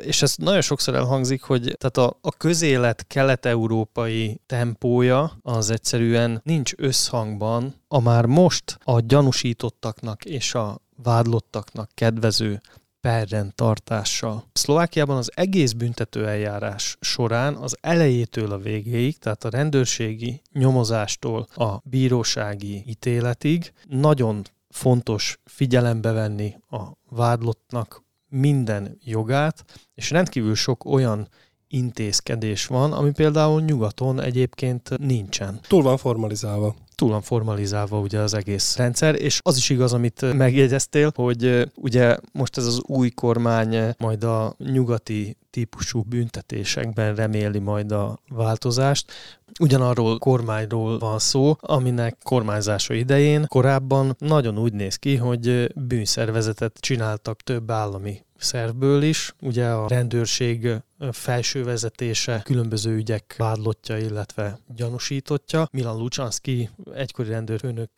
[0.00, 6.72] és ez nagyon sokszor elhangzik, hogy tehát a, a közélet kelet-európai tempója az egyszerűen nincs
[6.76, 12.60] összhangban a már most a gyanúsítottaknak és a vádlottaknak kedvező
[13.00, 14.44] perrendtartással.
[14.52, 21.80] Szlovákiában az egész büntető eljárás során az elejétől a végéig, tehát a rendőrségi nyomozástól a
[21.84, 31.28] bírósági ítéletig nagyon fontos figyelembe venni a vádlottnak minden jogát, és rendkívül sok olyan
[31.68, 35.60] intézkedés van, ami például nyugaton egyébként nincsen.
[35.68, 40.34] Túl van formalizálva túl van formalizálva ugye az egész rendszer, és az is igaz, amit
[40.34, 47.92] megjegyeztél, hogy ugye most ez az új kormány majd a nyugati típusú büntetésekben reméli majd
[47.92, 49.12] a változást.
[49.60, 57.42] Ugyanarról kormányról van szó, aminek kormányzása idején korábban nagyon úgy néz ki, hogy bűnszervezetet csináltak
[57.42, 59.34] több állami szervből is.
[59.40, 60.68] Ugye a rendőrség
[61.12, 65.68] felső vezetése, különböző ügyek vádlottja, illetve gyanúsítottja.
[65.70, 67.90] Milan Lucsanski egykori rendőrfőnök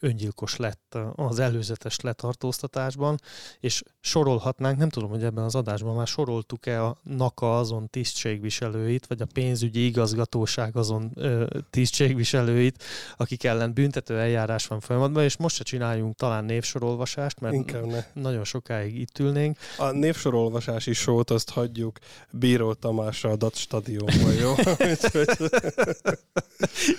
[0.00, 3.20] öngyilkos lett az előzetes letartóztatásban,
[3.60, 9.22] és sorolhatnánk, nem tudom, hogy ebben az adásban már soroltuk-e a NAKA azon tisztségviselőit, vagy
[9.22, 12.82] a pénzügyi igazgatóság azon ö, tisztségviselőit,
[13.16, 18.04] akik ellen büntető eljárás van folyamatban, és most se csináljunk talán névsorolvasást, mert ne.
[18.12, 19.58] nagyon sokáig itt ülnénk.
[19.78, 21.98] A névsorolvasási sót azt hagyjuk
[22.46, 24.54] Bíró Tamásra a DAT stadionban, jó?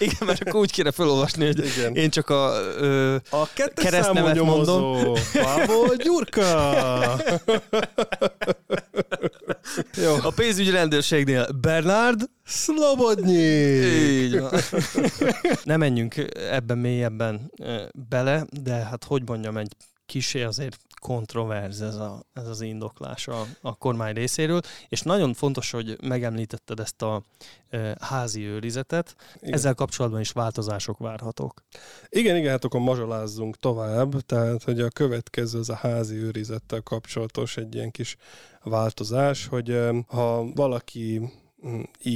[0.05, 1.95] Igen, mert akkor úgy kéne felolvasni, hogy Igen.
[1.95, 5.13] én csak a, ö, a keresztnevet mondom.
[5.33, 7.19] Pávol Gyurka!
[10.03, 10.15] jó.
[10.23, 13.43] A pénzügyi rendőrségnél Bernard Szlobodnyi!
[14.23, 14.51] Így van.
[15.63, 16.15] Nem menjünk
[16.51, 17.51] ebben mélyebben
[18.09, 23.45] bele, de hát hogy mondjam, egy kisé azért kontroverz ez, a, ez az indoklás a,
[23.61, 27.23] a kormány részéről, és nagyon fontos, hogy megemlítetted ezt a
[27.69, 29.53] e, házi őrizetet, igen.
[29.53, 31.63] ezzel kapcsolatban is változások várhatók.
[32.09, 37.57] Igen, igen, hát akkor mazsolázzunk tovább, tehát hogy a következő az a házi őrizettel kapcsolatos
[37.57, 38.17] egy ilyen kis
[38.63, 41.21] változás, hogy ha valaki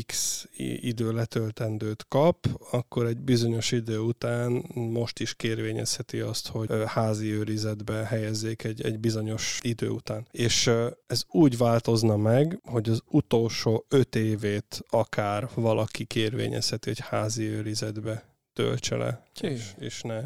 [0.06, 0.48] X
[0.80, 7.94] idő letöltendőt kap, akkor egy bizonyos idő után most is kérvényezheti azt, hogy házi őrizetbe
[7.94, 10.28] helyezzék egy, egy bizonyos idő után.
[10.32, 10.72] És
[11.08, 18.24] ez úgy változna meg, hogy az utolsó öt évét akár valaki kérvényezheti, hogy házi őrizetbe
[18.54, 20.22] töltse le, és, és ne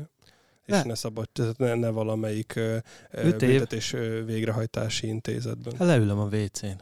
[0.66, 2.60] és ne szabad, ne, ne valamelyik
[3.12, 3.92] büntetés
[4.26, 5.74] végrehajtási intézetben.
[5.78, 6.82] Hát leülöm a WC-n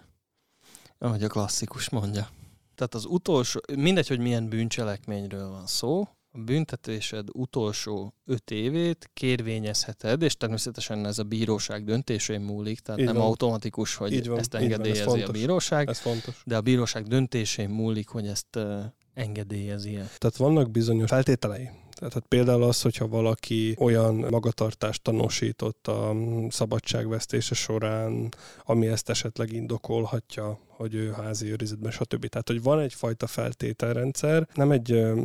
[1.04, 2.30] ahogy a klasszikus mondja.
[2.76, 10.22] Tehát az utolsó, mindegy, hogy milyen bűncselekményről van szó, a büntetésed utolsó öt évét kérvényezheted,
[10.22, 13.26] és természetesen ez a bíróság döntésén múlik, tehát így nem van.
[13.26, 16.42] automatikus, hogy így van, ezt engedélyezi van, ez a bíróság, ez fontos.
[16.46, 20.10] de a bíróság döntésén múlik, hogy ezt uh, engedélyezi -e.
[20.18, 21.70] Tehát vannak bizonyos feltételei
[22.10, 26.16] tehát például az, hogyha valaki olyan magatartást tanúsított a
[26.50, 28.30] szabadságvesztése során,
[28.64, 32.26] ami ezt esetleg indokolhatja, hogy ő házi őrizetben, stb.
[32.26, 35.22] Tehát, hogy van egyfajta feltételrendszer, nem egy ö,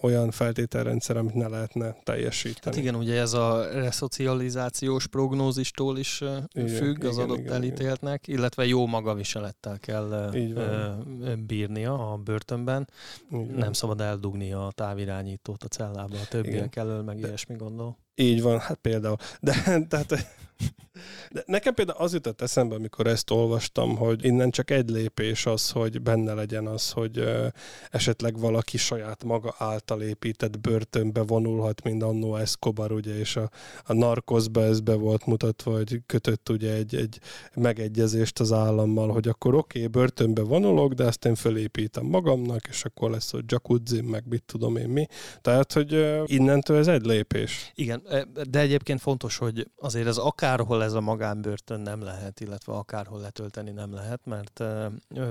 [0.00, 2.76] olyan feltételrendszer, amit ne lehetne teljesíteni.
[2.76, 6.20] Hát igen, ugye ez a reszocializációs prognózistól is
[6.52, 8.38] igen, függ igen, az adott igen, elítéltnek, igen.
[8.38, 10.30] illetve jó magaviselettel kell
[11.46, 12.88] bírnia a börtönben.
[13.30, 13.54] Igen.
[13.56, 17.98] Nem szabad eldugni a távirányítót a cellába a többiek elől, meg De, ilyesmi gondol.
[18.14, 19.16] Így van, hát például.
[19.40, 19.52] De,
[19.90, 20.26] tehát,
[21.30, 25.70] De nekem például az jutott eszembe, amikor ezt olvastam, hogy innen csak egy lépés az,
[25.70, 27.24] hogy benne legyen az, hogy
[27.90, 33.50] esetleg valaki saját maga által épített börtönbe vonulhat, mint annó Escobar, ugye, és a,
[33.84, 37.18] a narkozba ez be volt mutatva, hogy kötött ugye egy, egy
[37.54, 42.84] megegyezést az állammal, hogy akkor oké, okay, börtönbe vonulok, de ezt én fölépítem magamnak, és
[42.84, 45.06] akkor lesz ott jacuzzi, meg mit tudom én mi.
[45.40, 47.72] Tehát, hogy uh, innentől ez egy lépés.
[47.74, 48.02] Igen,
[48.50, 53.70] de egyébként fontos, hogy azért ez akárhol ez a magánbörtön nem lehet, illetve akárhol letölteni
[53.70, 54.64] nem lehet, mert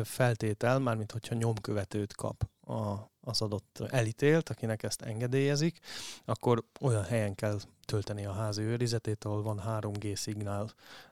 [0.03, 5.79] feltétel, mármint hogyha nyomkövetőt kap a, az adott elítélt, akinek ezt engedélyezik,
[6.25, 10.69] akkor olyan helyen kell tölteni a házi őrizetét, ahol van 3G szignál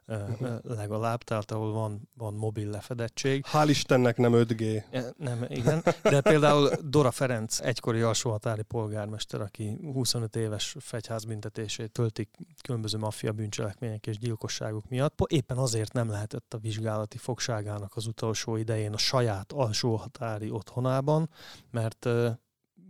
[0.08, 0.60] uh-huh.
[0.64, 3.46] legalább, tehát ahol van, van mobil lefedettség.
[3.52, 4.84] Hál' Istennek nem 5G.
[5.18, 5.84] Nem, igen.
[6.02, 12.30] De például Dora Ferenc, egykori alsóhatári polgármester, aki 25 éves fegyházbüntetését töltik
[12.62, 18.56] különböző maffia bűncselekmények és gyilkosságok miatt, éppen azért nem lehetett a vizsgálati fogságának az utolsó
[18.56, 21.30] idején a saját alsóhatári otthonában,
[21.72, 22.10] mert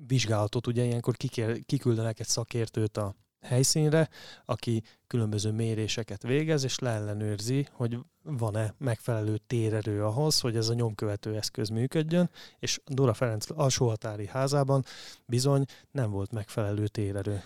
[0.07, 4.09] vizsgálatot ugye ilyenkor kikér, kiküldenek egy szakértőt a helyszínre,
[4.45, 11.35] aki különböző méréseket végez, és leellenőrzi, hogy van-e megfelelő térerő ahhoz, hogy ez a nyomkövető
[11.35, 12.29] eszköz működjön,
[12.59, 14.85] és Dora Ferenc alsóhatári házában
[15.25, 17.43] bizony nem volt megfelelő térerő.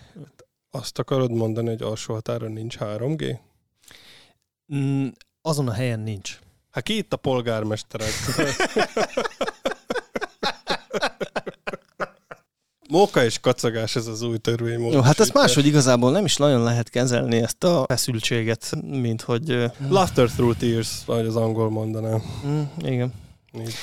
[0.70, 3.38] Azt akarod mondani, hogy alsó határon nincs 3G?
[4.74, 5.08] Mm,
[5.42, 6.38] azon a helyen nincs.
[6.70, 8.12] Hát ki itt a polgármestered?
[12.88, 14.92] Móka és kacagás ez az új törvény.
[14.92, 19.70] Jó, hát ezt máshogy igazából nem is nagyon lehet kezelni ezt a feszültséget, mint hogy...
[19.88, 22.16] Laughter through tears, ahogy az angol mondaná.
[22.46, 23.12] Mm, igen.
[23.58, 23.74] Így.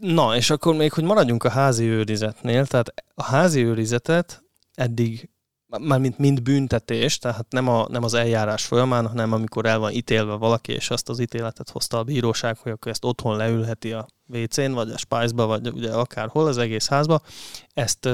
[0.00, 4.42] Na, és akkor még, hogy maradjunk a házi őrizetnél, tehát a házi őrizetet
[4.74, 5.30] eddig
[5.68, 10.34] mármint mind büntetés, tehát nem, a, nem az eljárás folyamán, hanem amikor el van ítélve
[10.34, 14.72] valaki, és azt az ítéletet hozta a bíróság, hogy akkor ezt otthon leülheti a WC-n,
[14.72, 17.20] vagy a spájzba, vagy ugye akárhol az egész házba.
[17.74, 18.08] Ezt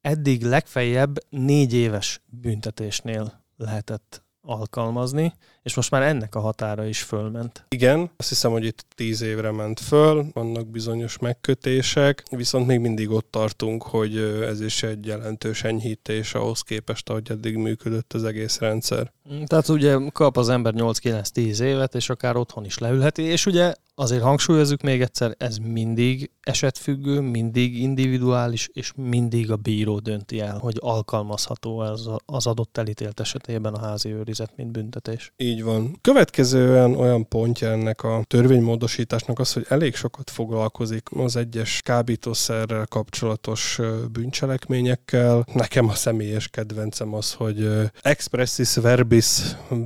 [0.00, 5.34] eddig legfeljebb négy éves büntetésnél lehetett alkalmazni,
[5.66, 7.64] és most már ennek a határa is fölment.
[7.68, 13.10] Igen, azt hiszem, hogy itt tíz évre ment föl, vannak bizonyos megkötések, viszont még mindig
[13.10, 18.58] ott tartunk, hogy ez is egy jelentős enyhítés ahhoz képest, ahogy eddig működött az egész
[18.58, 19.12] rendszer.
[19.46, 24.22] Tehát ugye kap az ember 8-9-10 évet, és akár otthon is leülheti, és ugye azért
[24.22, 30.76] hangsúlyozzuk még egyszer, ez mindig esetfüggő, mindig individuális, és mindig a bíró dönti el, hogy
[30.78, 35.32] alkalmazható az, az adott elítélt esetében a házi őrizet, mint büntetés.
[35.36, 35.98] Így van.
[36.00, 43.78] Következően olyan pontja ennek a törvénymódosításnak az, hogy elég sokat foglalkozik az egyes kábítószerrel kapcsolatos
[44.12, 45.46] bűncselekményekkel.
[45.52, 47.68] Nekem a személyes kedvencem az, hogy
[48.02, 49.40] expressis verbis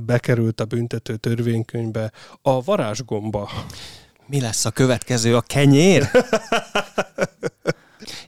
[0.05, 2.11] bekerült a büntető törvénykönyvbe
[2.41, 3.49] a varázsgomba
[4.31, 6.09] mi lesz a következő, a kenyér?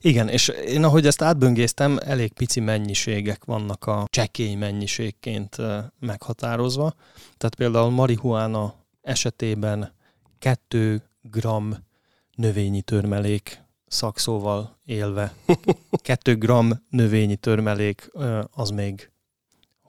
[0.02, 5.58] Igen, és én ahogy ezt átböngésztem, elég pici mennyiségek vannak a csekély mennyiségként
[6.00, 6.94] meghatározva.
[7.38, 9.94] Tehát például marihuána esetében
[10.40, 11.78] 2 gram
[12.36, 15.34] növényi törmelék szakszóval élve.
[16.02, 18.12] 2 gram növényi törmelék
[18.52, 19.13] az még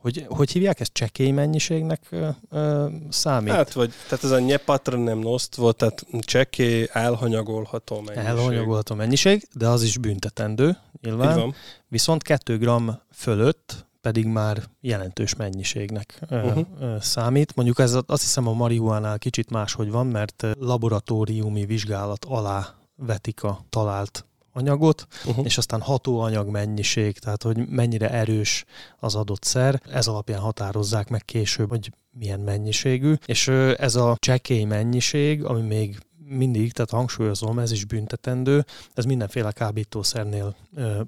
[0.05, 3.53] hogy, hogy hívják ezt csekély mennyiségnek ö, ö, számít?
[3.53, 8.27] Hát, vagy, tehát ez a nyepatra nem noszt volt, tehát csekély, elhanyagolható mennyiség.
[8.27, 11.39] Elhanyagolható mennyiség, de az is büntetendő, nyilván.
[11.39, 11.55] van.
[11.89, 16.67] Viszont 2 gram fölött pedig már jelentős mennyiségnek uh-huh.
[17.01, 17.55] számít.
[17.55, 23.65] Mondjuk ez azt hiszem a marihuánál kicsit máshogy van, mert laboratóriumi vizsgálat alá vetik a
[23.71, 25.45] talált anyagot, uh-huh.
[25.45, 28.65] és aztán hatóanyag mennyiség, tehát hogy mennyire erős
[28.99, 34.65] az adott szer, ez alapján határozzák meg később, hogy milyen mennyiségű, és ez a csekély
[34.65, 40.57] mennyiség, ami még mindig, tehát hangsúlyozom, ez is büntetendő, ez mindenféle kábítószernél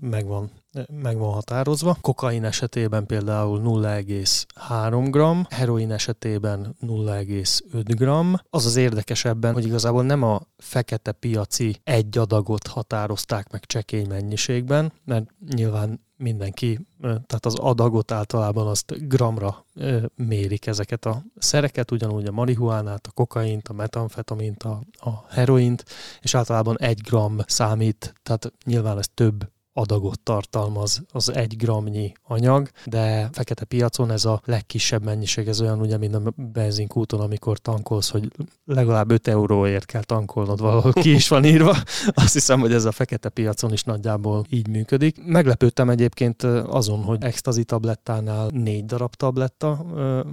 [0.01, 0.51] megvan
[1.01, 1.97] meg van határozva.
[2.01, 8.37] Kokain esetében például 0,3 g, heroin esetében 0,5 g.
[8.51, 14.93] Az az érdekesebben, hogy igazából nem a fekete piaci egy adagot határozták meg csekély mennyiségben,
[15.05, 19.65] mert nyilván mindenki, tehát az adagot általában azt gramra
[20.15, 25.85] mérik ezeket a szereket, ugyanúgy a marihuánát, a kokaint, a metamfetamint, a, a heroint,
[26.21, 32.69] és általában egy gram számít, tehát nyilván ez több adagot tartalmaz az egy gramnyi anyag,
[32.85, 38.11] de fekete piacon ez a legkisebb mennyiség, ez olyan ugye, mint a benzinkúton, amikor tankolsz,
[38.11, 38.33] hogy
[38.65, 41.77] legalább 5 euróért kell tankolnod valahol, ki is van írva.
[42.09, 45.25] Azt hiszem, hogy ez a fekete piacon is nagyjából így működik.
[45.25, 49.85] Meglepődtem egyébként azon, hogy extazi tablettánál négy darab tabletta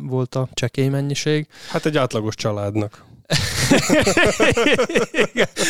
[0.02, 1.48] volt a csekély mennyiség.
[1.70, 3.12] Hát egy átlagos családnak.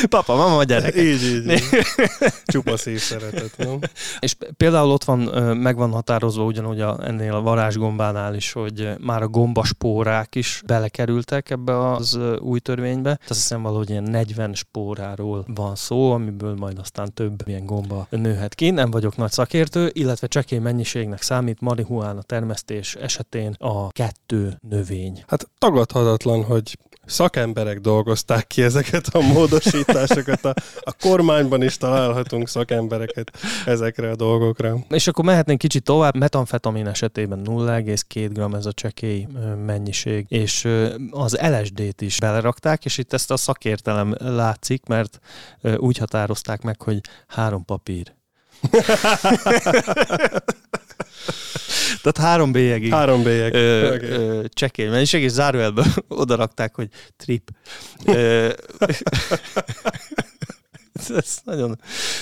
[0.09, 0.95] Papa, mama, gyerek.
[0.95, 1.63] Így, így, így.
[2.45, 3.79] Csupa szív szeretet, nem?
[4.19, 5.19] És például ott van,
[5.57, 11.49] meg van határozva ugyanúgy a, ennél a varázsgombánál is, hogy már a gombaspórák is belekerültek
[11.49, 13.09] ebbe az új törvénybe.
[13.09, 18.55] Azt hiszem valahogy ilyen 40 spóráról van szó, amiből majd aztán több ilyen gomba nőhet
[18.55, 18.69] ki.
[18.69, 25.23] Nem vagyok nagy szakértő, illetve csekély mennyiségnek számít marihuána termesztés esetén a kettő növény.
[25.27, 30.45] Hát tagadhatatlan, hogy szakemberek dolgozták ki ezeket a módosításokat.
[30.45, 33.31] A, a kormányban is találhatunk szakembereket
[33.65, 34.77] ezekre a dolgokra.
[34.89, 36.17] És akkor mehetnénk kicsit tovább.
[36.17, 39.27] Metamfetamin esetében 0,2 g ez a csekély
[39.65, 40.67] mennyiség, és
[41.11, 45.19] az LSD-t is belerakták, és itt ezt a szakértelem látszik, mert
[45.77, 48.13] úgy határozták meg, hogy három papír.
[52.01, 52.91] Tehát három bélyegig.
[52.91, 53.53] Három bélyeg.
[53.53, 54.09] Ö, okay.
[54.09, 57.49] ö, csekély és zárójelben oda rakták, hogy trip.
[58.05, 58.49] ö,
[61.09, 61.79] ez nagyon,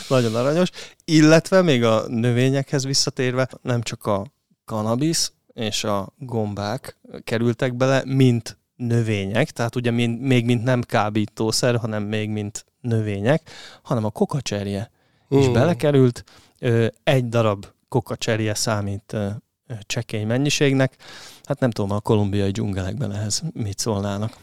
[0.08, 0.70] nagyon aranyos.
[1.06, 4.26] Illetve még a növényekhez visszatérve, nem csak a
[4.66, 12.04] kanabisz és a gombák kerültek bele, mint növények, tehát ugye még mint nem kábítószer, hanem
[12.04, 13.50] még mint növények,
[13.82, 14.92] hanem a kokacserje
[15.36, 15.40] mm.
[15.40, 16.24] is belekerült.
[17.04, 19.16] Egy darab kokacserje számít
[19.80, 20.96] csekély mennyiségnek.
[21.44, 24.38] Hát nem tudom, a kolumbiai dzsungelekben ehhez mit szólnának.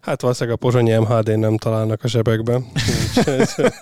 [0.00, 2.64] Hát valószínűleg a pozsonyi MHD nem találnak a zsebekben.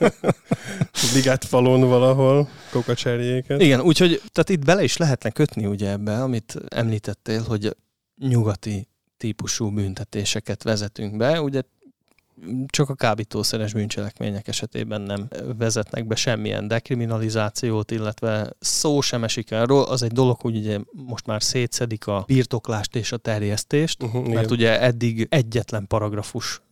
[1.14, 3.60] Ligát falon valahol kokacserjéket.
[3.60, 7.76] Igen, úgyhogy tehát itt bele is lehetne kötni ugye ebbe, amit említettél, hogy
[8.20, 11.42] nyugati típusú büntetéseket vezetünk be.
[11.42, 11.62] Ugye
[12.66, 15.28] csak a kábítószeres bűncselekmények esetében nem
[15.58, 19.82] vezetnek be semmilyen dekriminalizációt, illetve szó sem esik erről.
[19.82, 24.30] Az egy dolog, hogy ugye most már szétszedik a birtoklást és a terjesztést, uh-huh, mert
[24.30, 24.50] igen.
[24.50, 26.62] ugye eddig egyetlen paragrafus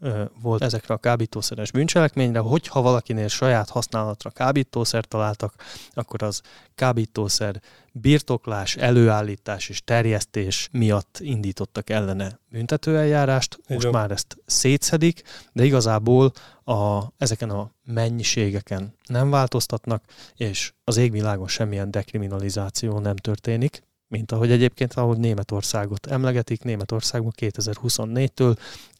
[0.42, 5.54] volt ezekre a kábítószeres bűncselekményre, hogyha valakinél saját használatra kábítószer találtak,
[5.92, 6.40] akkor az
[6.74, 7.60] kábítószer
[8.01, 13.59] birtoklás, előállítás és terjesztés miatt indítottak ellene büntetőeljárást.
[13.68, 13.92] Most Igen.
[13.92, 15.22] már ezt szétszedik,
[15.53, 16.32] de igazából
[16.64, 24.51] a, ezeken a mennyiségeken nem változtatnak, és az égvilágon semmilyen dekriminalizáció nem történik mint ahogy
[24.51, 28.57] egyébként, ahogy Németországot emlegetik, Németországban 2024-től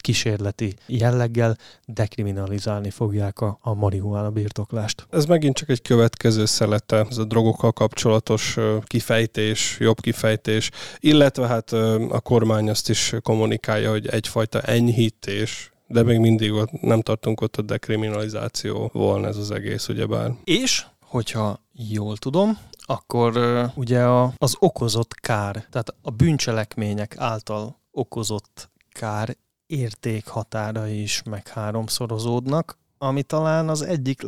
[0.07, 5.07] kísérleti jelleggel dekriminalizálni fogják a, a marihuána birtoklást.
[5.09, 11.71] Ez megint csak egy következő szelete, ez a drogokkal kapcsolatos kifejtés, jobb kifejtés, illetve hát
[12.09, 17.55] a kormány azt is kommunikálja, hogy egyfajta enyhítés de még mindig ott nem tartunk ott
[17.55, 20.31] a dekriminalizáció volna ez az egész, ugyebár.
[20.43, 23.37] És, hogyha jól tudom, akkor
[23.75, 29.37] ugye a, az okozott kár, tehát a bűncselekmények által okozott kár
[29.67, 34.21] értékhatára is meg háromszorozódnak, ami talán az egyik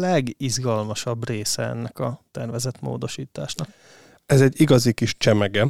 [0.00, 3.68] legizgalmasabb része ennek a tervezett módosításnak.
[4.26, 5.66] Ez egy igazi kis csemege,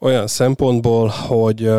[0.00, 1.70] olyan szempontból, hogy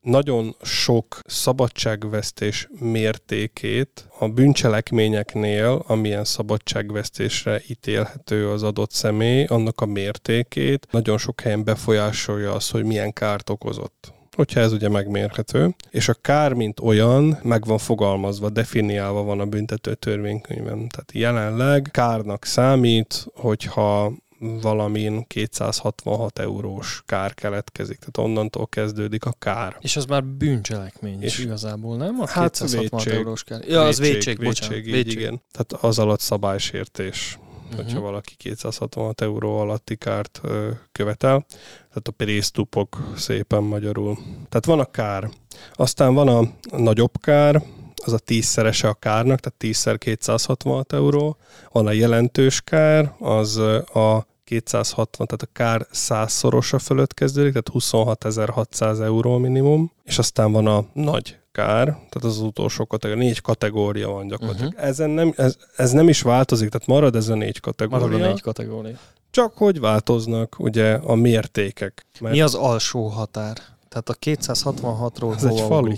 [0.00, 10.86] nagyon sok szabadságvesztés mértékét a bűncselekményeknél, amilyen szabadságvesztésre ítélhető az adott személy, annak a mértékét
[10.90, 16.14] nagyon sok helyen befolyásolja az, hogy milyen kárt okozott hogyha ez ugye megmérhető, és a
[16.14, 20.88] kár, mint olyan, meg van fogalmazva, definiálva van a büntető törvénykönyvben.
[20.88, 27.98] Tehát jelenleg kárnak számít, hogyha valamin 266 eurós kár keletkezik.
[27.98, 29.76] Tehát onnantól kezdődik a kár.
[29.80, 32.20] És az már bűncselekmény és is igazából, nem?
[32.20, 33.64] A hát 266 vétség, eurós kár.
[33.68, 35.18] Ja, az vétség, vétség, vétség, vétség.
[35.18, 35.42] igen.
[35.50, 37.84] Tehát az alatt szabálysértés uh-huh.
[37.84, 41.44] hogyha valaki 266 euró alatti kárt ö, követel.
[41.88, 44.18] Tehát a pénztupok szépen magyarul.
[44.48, 45.30] Tehát van a kár.
[45.72, 46.42] Aztán van a
[46.76, 47.62] nagyobb kár,
[48.04, 51.36] az a tízszerese a kárnak, tehát tízszer 266 euró.
[51.72, 57.84] Van a jelentős kár, az a 260, tehát a kár százszorosa fölött kezdődik, tehát
[58.14, 64.08] 26.600 euró minimum, és aztán van a nagy kár, tehát az utolsó kategória, négy kategória
[64.08, 64.72] van gyakorlatilag.
[64.72, 64.88] Uh-huh.
[64.88, 68.06] Ezen nem, ez, ez nem is változik, tehát marad ez a négy kategória.
[68.06, 68.98] Marad a négy kategória.
[69.30, 72.06] Csak hogy változnak ugye a mértékek.
[72.20, 72.34] Mert...
[72.34, 73.56] Mi az alsó határ?
[73.88, 75.92] Tehát a 266-ról Ez egy falu.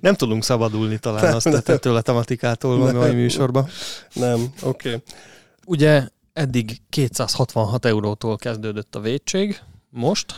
[0.00, 3.68] Nem tudunk szabadulni talán azt ettől a tematikától van a műsorban.
[4.12, 4.88] Nem, oké.
[4.88, 5.02] Okay.
[5.66, 9.60] Ugye eddig 266 eurótól kezdődött a védség,
[9.90, 10.34] most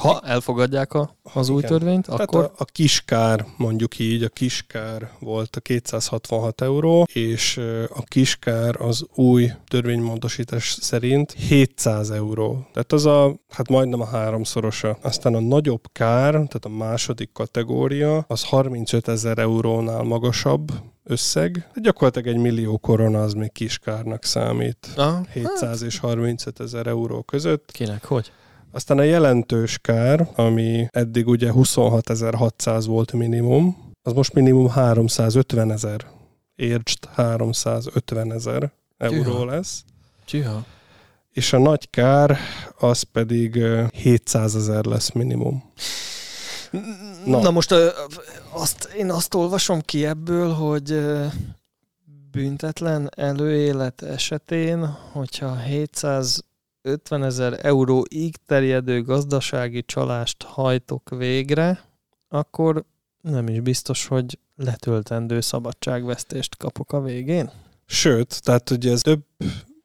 [0.00, 1.70] ha elfogadják a, az új Igen.
[1.70, 2.44] törvényt, Tehát akkor...
[2.44, 7.56] A, a kiskár, mondjuk így, a kiskár volt a 266 euró, és
[7.88, 12.66] a kiskár az új törvénymódosítás szerint 700 euró.
[12.72, 14.98] Tehát az a, hát majdnem a háromszorosa.
[15.02, 20.72] Aztán a nagyobb kár, tehát a második kategória, az 35 ezer eurónál magasabb,
[21.04, 21.70] összeg.
[21.74, 24.88] Gyakorlatilag egy millió korona az még kiskárnak számít.
[24.96, 25.80] Ah, 700 hát.
[25.80, 27.70] és 35 ezer euró között.
[27.72, 28.32] Kinek, hogy?
[28.72, 36.06] Aztán a jelentős kár, ami eddig ugye 26.600 volt minimum, az most minimum 350 ezer.
[36.54, 39.84] Értsd, 350 ezer euró lesz.
[40.24, 40.64] Csiha.
[41.32, 42.38] És a nagy kár,
[42.78, 43.58] az pedig
[43.92, 45.72] 700 ezer lesz minimum.
[47.24, 47.74] Na, Na most
[48.50, 51.00] azt, én azt olvasom ki ebből, hogy
[52.30, 56.44] büntetlen előélet esetén, hogyha 700
[56.82, 61.84] 50 ezer euróig terjedő gazdasági csalást hajtok végre,
[62.28, 62.84] akkor
[63.20, 67.50] nem is biztos, hogy letöltendő szabadságvesztést kapok a végén.
[67.86, 69.20] Sőt, tehát ugye ez több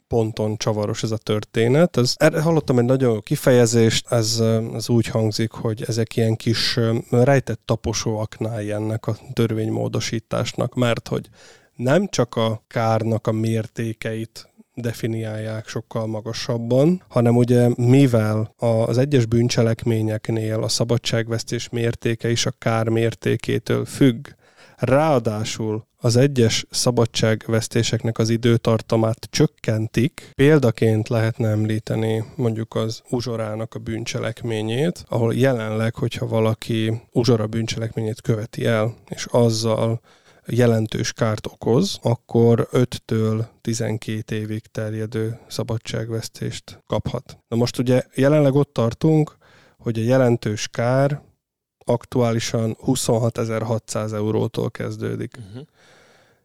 [0.07, 1.97] ponton csavaros ez a történet.
[1.97, 4.39] Ez, erre hallottam egy nagyon kifejezést, ez,
[4.73, 6.79] ez úgy hangzik, hogy ezek ilyen kis
[7.09, 11.29] rejtett taposóaknál ennek a törvénymódosításnak, mert hogy
[11.75, 20.63] nem csak a kárnak a mértékeit definiálják sokkal magasabban, hanem ugye mivel az egyes bűncselekményeknél
[20.63, 24.27] a szabadságvesztés mértéke is a kár mértékétől függ,
[24.77, 30.29] ráadásul az egyes szabadságvesztéseknek az időtartamát csökkentik.
[30.33, 38.65] Példaként lehetne említeni mondjuk az uzsorának a bűncselekményét, ahol jelenleg, hogyha valaki uzsora bűncselekményét követi
[38.65, 40.01] el, és azzal
[40.47, 47.37] jelentős kárt okoz, akkor 5-től 12 évig terjedő szabadságvesztést kaphat.
[47.47, 49.37] Na most ugye jelenleg ott tartunk,
[49.77, 51.21] hogy a jelentős kár
[51.85, 55.37] aktuálisan 26.600 eurótól kezdődik.
[55.37, 55.61] Uh-huh.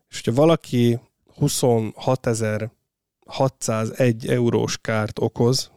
[0.09, 1.01] És hogyha valaki
[1.41, 5.71] 26.601 eurós kárt okoz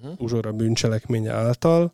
[0.00, 0.20] uh-huh.
[0.20, 1.92] uzsora bűncselekménye által,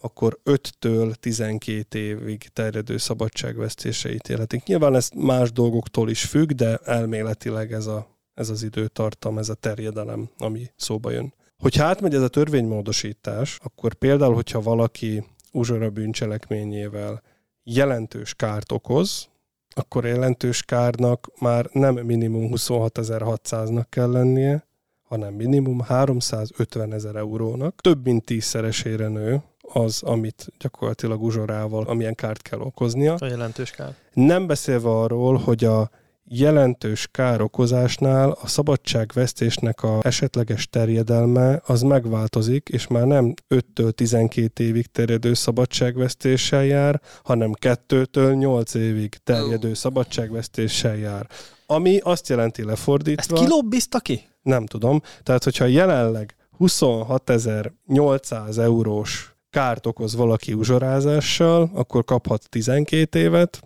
[0.00, 4.64] akkor 5-től 12 évig terjedő szabadságvesztésre ítélhetik.
[4.64, 9.54] Nyilván ez más dolgoktól is függ, de elméletileg ez, a, ez az időtartam, ez a
[9.54, 11.34] terjedelem, ami szóba jön.
[11.58, 17.22] Hogyha átmegy ez a törvénymódosítás, akkor például, hogyha valaki uzsora bűncselekményével
[17.62, 19.28] jelentős kárt okoz,
[19.74, 24.66] akkor jelentős kárnak már nem minimum 26.600-nak kell lennie,
[25.02, 29.42] hanem minimum 350 ezer eurónak, több mint tízszeresére nő
[29.72, 33.14] az, amit gyakorlatilag uzsorával, amilyen kárt kell okoznia.
[33.14, 33.94] A jelentős kár.
[34.12, 35.90] Nem beszélve arról, hogy a
[36.30, 44.86] jelentős károkozásnál a szabadságvesztésnek a esetleges terjedelme az megváltozik, és már nem 5-től 12 évig
[44.86, 51.26] terjedő szabadságvesztéssel jár, hanem 2-től 8 évig terjedő szabadságvesztéssel jár.
[51.66, 53.36] Ami azt jelenti lefordítva...
[53.36, 54.28] Ezt kilobbizta ki?
[54.42, 55.02] Nem tudom.
[55.22, 63.60] Tehát, hogyha jelenleg 26.800 eurós kárt okoz valaki uzsorázással, akkor kaphat 12 évet,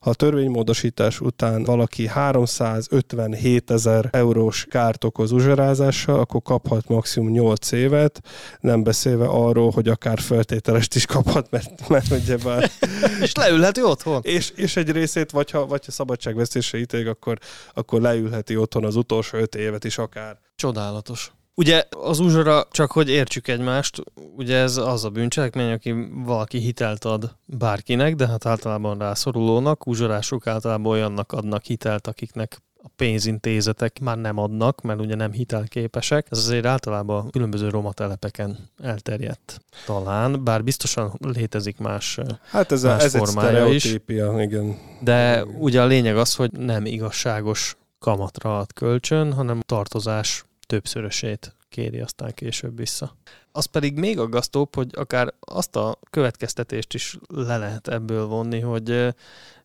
[0.00, 7.72] ha a törvénymódosítás után valaki 357 ezer eurós kárt okoz uzsorázással, akkor kaphat maximum 8
[7.72, 8.20] évet,
[8.60, 12.70] nem beszélve arról, hogy akár feltételest is kaphat, mert, mert ugye bár...
[13.22, 14.20] és leülheti otthon.
[14.24, 17.38] És, és egy részét, vagy ha, vagy ha szabadságvesztésre ítélik, akkor,
[17.74, 20.38] akkor leülheti otthon az utolsó 5 évet is akár.
[20.56, 21.32] Csodálatos.
[21.58, 24.02] Ugye az uzsora, csak hogy értsük egymást,
[24.36, 25.94] ugye ez az a bűncselekmény, aki
[26.24, 32.88] valaki hitelt ad bárkinek, de hát általában rászorulónak, uzsorások általában olyannak adnak hitelt, akiknek a
[32.96, 36.26] pénzintézetek már nem adnak, mert ugye nem hitelképesek.
[36.30, 42.18] Ez azért általában különböző roma telepeken elterjedt talán, bár biztosan létezik más
[42.50, 43.96] Hát ez, más ez formája egy is.
[44.38, 44.78] igen.
[45.00, 52.00] De ugye a lényeg az, hogy nem igazságos kamatra ad kölcsön, hanem tartozás többszörösét kéri
[52.00, 53.16] aztán később vissza.
[53.52, 59.14] Az pedig még aggasztóbb, hogy akár azt a következtetést is le lehet ebből vonni, hogy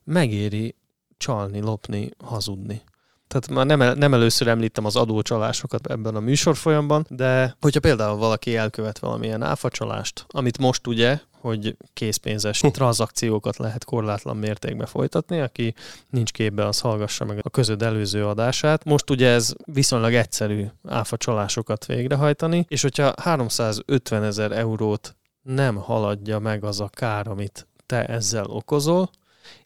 [0.04, 0.74] megéri
[1.16, 2.82] csalni, lopni, hazudni.
[3.28, 8.56] Tehát már nem, nem először említem az adócsalásokat ebben a műsorfolyamban, de hogyha például valaki
[8.56, 15.40] elkövet valamilyen áfacsalást, amit most ugye hogy készpénzes tranzakciókat lehet korlátlan mértékben folytatni.
[15.40, 15.74] Aki
[16.10, 18.84] nincs képbe, az hallgassa meg a közöd előző adását.
[18.84, 26.38] Most ugye ez viszonylag egyszerű áfa csalásokat végrehajtani, és hogyha 350 ezer eurót nem haladja
[26.38, 29.10] meg az a kár, amit te ezzel okozol,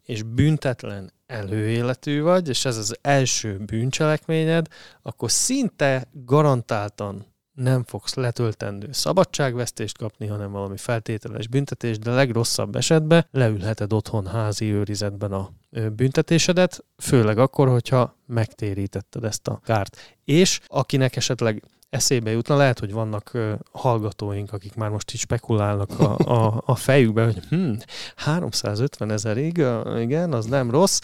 [0.03, 4.67] és büntetlen előéletű vagy, és ez az első bűncselekményed,
[5.03, 13.27] akkor szinte garantáltan nem fogsz letöltendő szabadságvesztést kapni, hanem valami feltételes büntetés, de legrosszabb esetben
[13.31, 15.51] leülheted otthon házi őrizetben a
[15.93, 20.17] büntetésedet, főleg akkor, hogyha megtérítetted ezt a kárt.
[20.25, 22.57] És akinek esetleg eszébe jutna.
[22.57, 27.39] Lehet, hogy vannak uh, hallgatóink, akik már most így spekulálnak a, a, a fejükbe, hogy
[27.49, 27.73] hm,
[28.17, 29.65] 350 ezerig,
[29.99, 31.01] igen, az nem rossz,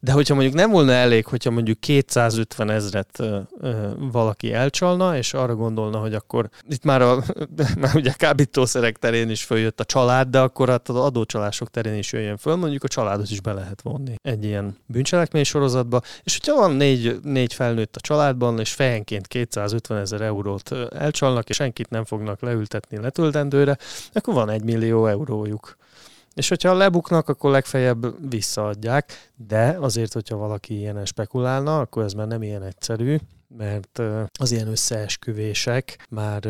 [0.00, 3.22] de hogyha mondjuk nem volna elég, hogyha mondjuk 250 ezret
[4.12, 7.24] valaki elcsalna, és arra gondolna, hogy akkor itt már, a,
[7.80, 12.12] már ugye kábítószerek terén is följött a család, de akkor hát az adócsalások terén is
[12.12, 16.60] jöjjön föl, mondjuk a családot is be lehet vonni egy ilyen bűncselekmény sorozatba, és hogyha
[16.60, 21.90] van négy, négy felnőtt a családban, és fejenként 250 50 ezer eurót elcsalnak, és senkit
[21.90, 23.78] nem fognak leültetni letöltendőre,
[24.12, 25.76] akkor van egy millió eurójuk.
[26.34, 32.26] És hogyha lebuknak, akkor legfeljebb visszaadják, de azért, hogyha valaki ilyen spekulálna, akkor ez már
[32.26, 33.16] nem ilyen egyszerű,
[33.56, 34.00] mert
[34.38, 36.48] az ilyen összeesküvések már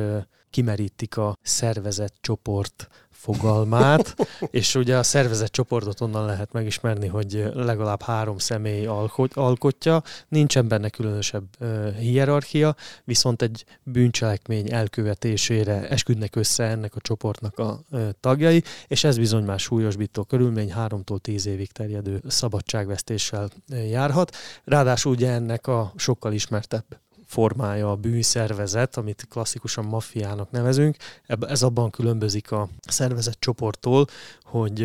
[0.51, 4.17] kimerítik a szervezett csoport fogalmát,
[4.51, 10.69] és ugye a szervezett csoportot onnan lehet megismerni, hogy legalább három személy alkot, alkotja, nincsen
[10.69, 18.09] benne különösebb uh, hierarchia, viszont egy bűncselekmény elkövetésére esküdnek össze ennek a csoportnak a uh,
[18.21, 24.37] tagjai, és ez bizony már súlyosbító körülmény, háromtól tíz évig terjedő szabadságvesztéssel uh, járhat.
[24.65, 26.85] Ráadásul ugye ennek a sokkal ismertebb
[27.29, 30.97] formája a bűnszervezet, amit klasszikusan maffiának nevezünk.
[31.41, 34.07] Ez abban különbözik a szervezet csoporttól,
[34.43, 34.81] hogy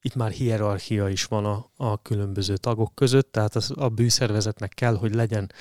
[0.00, 4.96] itt már hierarchia is van a, a különböző tagok között, tehát az, a bűnszervezetnek kell,
[4.96, 5.52] hogy legyen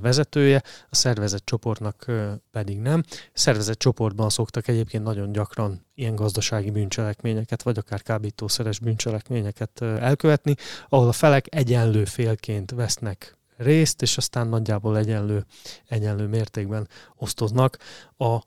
[0.00, 2.06] vezetője, a szervezet csoportnak
[2.50, 3.02] pedig nem.
[3.32, 10.54] Szervezet csoportban szoktak egyébként nagyon gyakran ilyen gazdasági bűncselekményeket, vagy akár kábítószeres bűncselekményeket elkövetni,
[10.88, 15.44] ahol a felek egyenlő félként vesznek részt, és aztán nagyjából egyenlő,
[15.88, 17.76] egyenlő mértékben osztoznak
[18.16, 18.38] a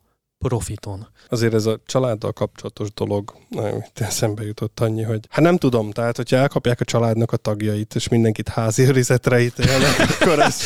[0.42, 1.08] profiton.
[1.28, 6.16] Azért ez a családdal kapcsolatos dolog, amit eszembe jutott annyi, hogy hát nem tudom, tehát
[6.16, 10.60] hogyha elkapják a családnak a tagjait, és mindenkit házi őrizetre ítélnek, akkor ez...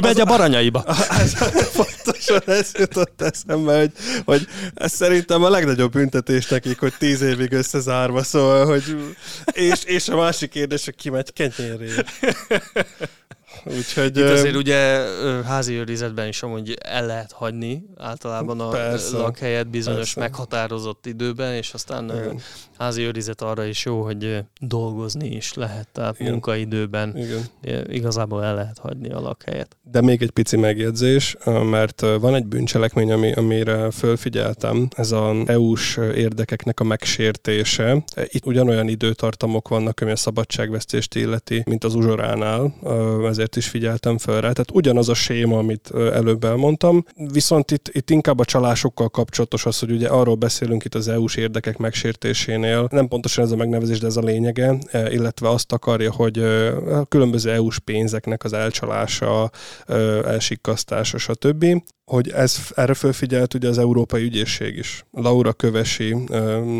[0.00, 0.84] megy a baranyaiba.
[1.20, 1.32] Ez,
[1.72, 3.92] pontosan ez jutott eszembe, hogy,
[4.24, 9.14] hogy ez szerintem a legnagyobb büntetés nekik, hogy tíz évig összezárva, szóval, hogy
[9.52, 12.08] és, és a másik kérdés, hogy ki megy kenyérért.
[13.64, 14.76] Úgyhogy, Itt azért ugye
[15.44, 20.20] házi őrizetben is amúgy el lehet hagyni általában a persze, lakhelyet bizonyos persze.
[20.20, 22.40] meghatározott időben, és aztán Igen.
[22.78, 26.32] házi őrizet arra is jó, hogy dolgozni is lehet, tehát Igen.
[26.32, 27.86] munkaidőben Igen.
[27.90, 29.76] igazából el lehet hagyni a lakhelyet.
[29.82, 31.36] De még egy pici megjegyzés,
[31.70, 38.04] mert van egy bűncselekmény, ami, amire fölfigyeltem, ez az EU-s érdekeknek a megsértése.
[38.26, 42.74] Itt ugyanolyan időtartamok vannak, ami a szabadságvesztést illeti, mint az uzsoránál,
[43.28, 44.40] ezért is figyeltem fel rá.
[44.40, 49.78] Tehát ugyanaz a séma, amit előbb elmondtam, viszont itt, itt inkább a csalásokkal kapcsolatos az,
[49.78, 54.06] hogy ugye arról beszélünk itt az EU-s érdekek megsértésénél, nem pontosan ez a megnevezés, de
[54.06, 56.42] ez a lényege, illetve azt akarja, hogy
[57.08, 59.50] különböző EU-s pénzeknek az elcsalása,
[60.24, 61.64] elsikasztása, stb
[62.10, 65.04] hogy ez, erre fölfigyelt ugye az Európai Ügyészség is.
[65.12, 66.16] Laura Kövesi,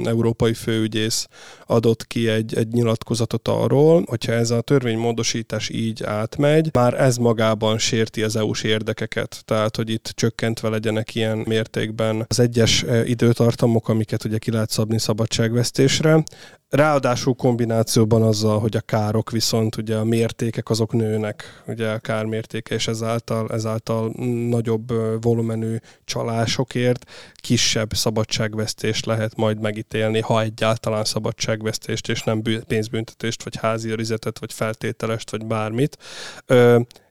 [0.05, 1.29] európai főügyész
[1.67, 7.79] adott ki egy, egy nyilatkozatot arról, hogyha ez a törvénymódosítás így átmegy, már ez magában
[7.79, 9.43] sérti az EU-s érdekeket.
[9.45, 14.99] Tehát, hogy itt csökkentve legyenek ilyen mértékben az egyes időtartamok, amiket ugye ki lehet szabni
[14.99, 16.25] szabadságvesztésre,
[16.69, 22.75] Ráadásul kombinációban azzal, hogy a károk viszont ugye a mértékek azok nőnek, ugye a kármértéke,
[22.75, 24.13] és ezáltal, ezáltal
[24.49, 24.93] nagyobb
[25.23, 33.91] volumenű csalásokért kisebb szabadságvesztést lehet majd megítélni, ha egyáltalán szabadságvesztést, és nem pénzbüntetést, vagy házi
[33.91, 35.99] őrizetet, vagy feltételest, vagy bármit.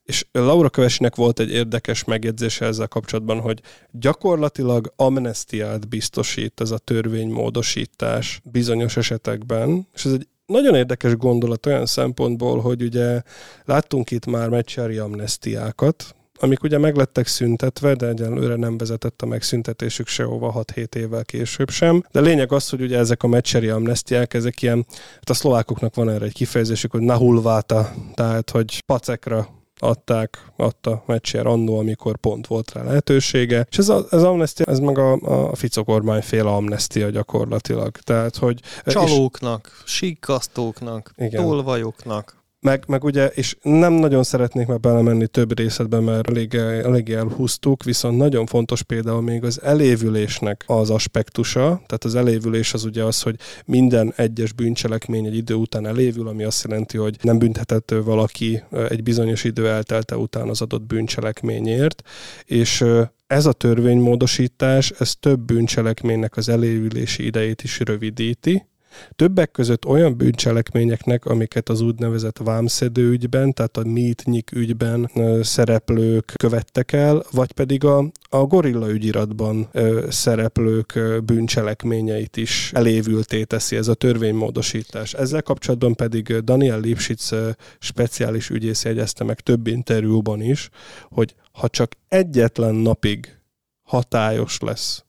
[0.05, 6.77] És Laura Kövesinek volt egy érdekes megjegyzése ezzel kapcsolatban, hogy gyakorlatilag amnestiát biztosít ez a
[6.77, 13.21] törvénymódosítás bizonyos esetekben, és ez egy nagyon érdekes gondolat olyan szempontból, hogy ugye
[13.63, 20.07] láttunk itt már meccseri amnestiákat, amik ugye meglettek szüntetve, de egyelőre nem vezetett a megszüntetésük
[20.07, 22.03] sehova 6-7 évvel később sem.
[22.11, 26.09] De lényeg az, hogy ugye ezek a meccseri amnestiák, ezek ilyen, hát a szlovákoknak van
[26.09, 32.71] erre egy kifejezésük, hogy nahulváta, tehát hogy pacekra adták, adta Meccser annó, amikor pont volt
[32.71, 33.67] rá lehetősége.
[33.69, 37.97] És ez az amnestia, ez meg a, a Fico kormány fél amnestia gyakorlatilag.
[37.97, 38.61] Tehát, hogy...
[38.85, 42.43] Csalóknak, és, síkasztóknak, tolvajoknak.
[42.65, 47.83] Meg, meg ugye, és nem nagyon szeretnék már belemenni több részletbe, mert elég, elég elhúztuk,
[47.83, 53.21] viszont nagyon fontos például még az elévülésnek az aspektusa, tehát az elévülés az ugye az,
[53.21, 53.35] hogy
[53.65, 59.03] minden egyes bűncselekmény egy idő után elévül, ami azt jelenti, hogy nem büntethető valaki egy
[59.03, 62.01] bizonyos idő eltelte után az adott bűncselekményért,
[62.45, 62.83] és
[63.27, 68.65] ez a törvénymódosítás, ez több bűncselekménynek az elévülési idejét is rövidíti,
[69.15, 76.91] Többek között olyan bűncselekményeknek, amiket az úgynevezett vámszedő ügyben, tehát a mítnyik ügyben szereplők követtek
[76.91, 79.69] el, vagy pedig a, a gorilla ügyiratban
[80.09, 85.13] szereplők bűncselekményeit is elévülté teszi ez a törvénymódosítás.
[85.13, 87.35] Ezzel kapcsolatban pedig Daniel Lipschitz
[87.79, 90.69] speciális ügyész jegyezte meg több interjúban is,
[91.09, 93.39] hogy ha csak egyetlen napig
[93.83, 95.03] hatályos lesz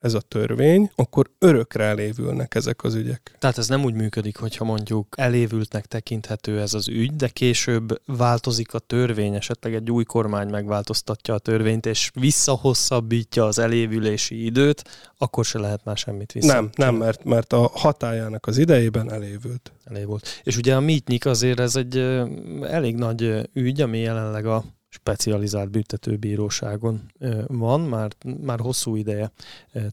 [0.00, 3.36] ez a törvény, akkor örökre elévülnek ezek az ügyek.
[3.38, 8.74] Tehát ez nem úgy működik, hogyha mondjuk elévültnek tekinthető ez az ügy, de később változik
[8.74, 14.84] a törvény, esetleg egy új kormány megváltoztatja a törvényt, és visszahosszabbítja az elévülési időt,
[15.18, 16.52] akkor se lehet már semmit vissza.
[16.52, 19.72] Nem, nem, mert, mert a hatájának az idejében elévült.
[19.84, 20.40] Elévült.
[20.42, 21.96] És ugye a mítnyik azért ez egy
[22.62, 27.12] elég nagy ügy, ami jelenleg a specializált büntetőbíróságon
[27.46, 28.10] van, már,
[28.40, 29.30] már hosszú ideje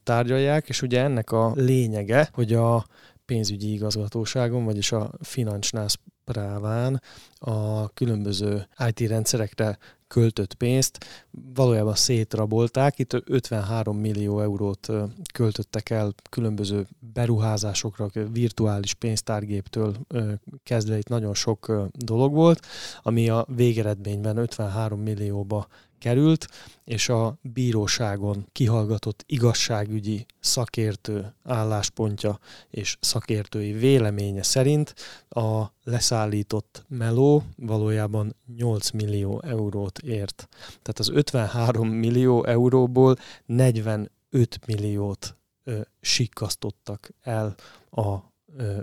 [0.03, 2.85] tárgyalják, és ugye ennek a lényege, hogy a
[3.25, 7.01] pénzügyi igazgatóságon, vagyis a Financsnász Práván
[7.37, 9.77] a különböző IT rendszerekre
[10.08, 11.06] költött pénzt
[11.53, 12.99] valójában szétrabolták.
[12.99, 14.88] Itt 53 millió eurót
[15.34, 19.95] költöttek el különböző beruházásokra, virtuális pénztárgéptől
[20.64, 22.66] kezdve itt nagyon sok dolog volt,
[23.01, 25.68] ami a végeredményben 53 millióba
[25.99, 26.47] került,
[26.83, 32.39] és a bíróságon kihallgatott igazságügyi szakértő álláspontja
[32.69, 34.95] és szakértői véleménye szerint
[35.29, 40.47] a leszállított meló valójában 8 millió eurót ért.
[40.59, 43.15] Tehát az 53 millió euróból
[43.45, 44.09] 45
[44.67, 47.55] milliót ö, sikkasztottak el
[47.91, 48.33] a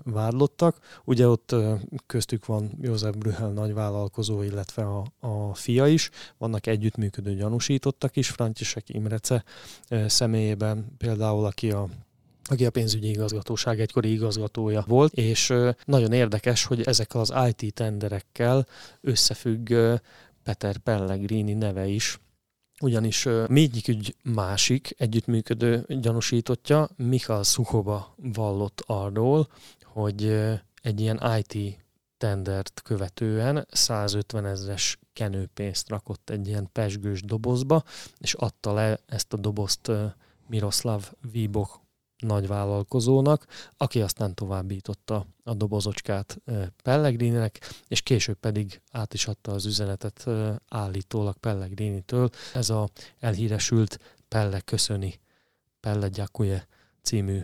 [0.04, 1.00] vádlottak.
[1.04, 1.54] Ugye ott
[2.06, 6.10] köztük van József Brühel nagyvállalkozó, illetve a, a fia is.
[6.38, 9.44] Vannak együttműködő gyanúsítottak is, František Imrece
[10.06, 11.88] személyében például, aki a
[12.44, 15.54] aki a pénzügyi igazgatóság egykori igazgatója volt, és
[15.84, 18.66] nagyon érdekes, hogy ezekkel az IT tenderekkel
[19.00, 19.72] összefügg
[20.42, 22.18] Peter Pellegrini neve is,
[22.82, 23.28] ugyanis
[23.88, 29.48] ügy másik együttműködő gyanúsítottja, Michal Szuhova vallott arról,
[29.84, 30.24] hogy
[30.82, 31.80] egy ilyen IT
[32.18, 37.82] tendert követően 150 ezres kenőpénzt rakott egy ilyen pesgős dobozba,
[38.18, 39.90] és adta le ezt a dobozt
[40.46, 41.81] Miroslav Víbok
[42.22, 43.46] nagyvállalkozónak,
[43.76, 46.40] aki aztán továbbította a dobozocskát
[46.82, 50.26] Pellegrininek, és később pedig át is adta az üzenetet
[50.68, 52.30] állítólag Pellegrinitől.
[52.54, 52.88] Ez a
[53.20, 53.98] elhíresült
[54.28, 55.20] Pelle köszöni,
[55.80, 56.66] Pelle gyakuje
[57.02, 57.40] című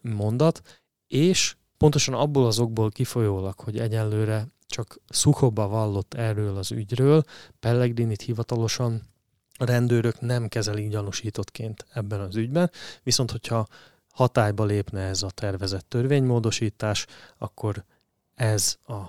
[0.00, 7.22] mondat, és pontosan abból az okból kifolyólag, hogy egyenlőre csak Szukoba vallott erről az ügyről,
[7.60, 9.02] Pellegrinit hivatalosan
[9.58, 12.70] a rendőrök nem kezelik gyanúsítottként ebben az ügyben,
[13.02, 13.66] viszont hogyha
[14.14, 17.06] hatályba lépne ez a tervezett törvénymódosítás,
[17.38, 17.84] akkor
[18.34, 19.00] ez a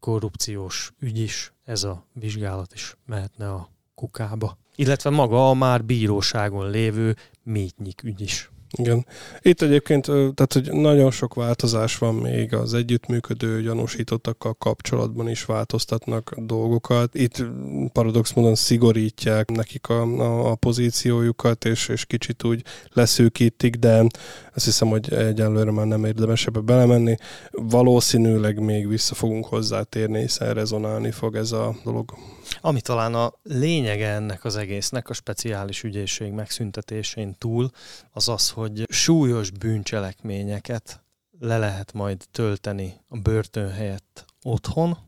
[0.00, 4.56] korrupciós ügy is, ez a vizsgálat is mehetne a kukába.
[4.74, 8.50] Illetve maga a már bíróságon lévő Métnyik ügy is.
[8.76, 9.06] Igen.
[9.40, 16.34] Itt egyébként, tehát, hogy nagyon sok változás van még az együttműködő gyanúsítottakkal kapcsolatban is változtatnak
[16.36, 17.14] dolgokat.
[17.14, 17.44] Itt
[17.92, 24.06] paradox módon szigorítják nekik a, a, a pozíciójukat, és, és kicsit úgy leszűkítik, de
[24.54, 27.16] azt hiszem, hogy egyelőre már nem érdemes ebbe belemenni.
[27.50, 32.12] Valószínűleg még vissza fogunk hozzátérni, hiszen rezonálni fog ez a dolog.
[32.60, 37.70] Ami talán a lényege ennek az egésznek, a speciális ügyészség megszüntetésén túl,
[38.10, 41.02] az az, hogy súlyos bűncselekményeket
[41.40, 44.98] le lehet majd tölteni a börtön helyett otthon,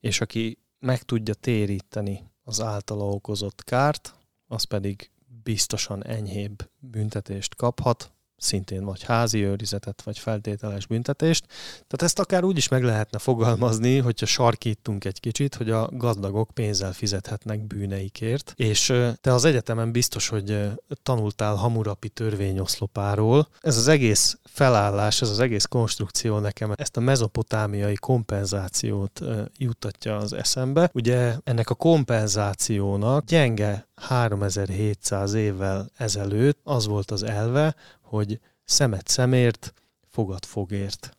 [0.00, 4.14] és aki meg tudja téríteni az általa okozott kárt,
[4.46, 5.10] az pedig
[5.42, 11.46] biztosan enyhébb büntetést kaphat, szintén vagy házi őrizetet, vagy feltételes büntetést.
[11.72, 16.50] Tehát ezt akár úgy is meg lehetne fogalmazni, hogyha sarkítunk egy kicsit, hogy a gazdagok
[16.54, 18.52] pénzzel fizethetnek bűneikért.
[18.56, 20.70] És te az egyetemen biztos, hogy
[21.02, 23.48] tanultál Hamurapi törvényoszlopáról.
[23.60, 29.20] Ez az egész felállás, ez az egész konstrukció nekem ezt a mezopotámiai kompenzációt
[29.58, 30.90] juttatja az eszembe.
[30.92, 39.72] Ugye ennek a kompenzációnak gyenge 3700 évvel ezelőtt az volt az elve, hogy szemet szemért,
[40.08, 41.16] fogad fogért.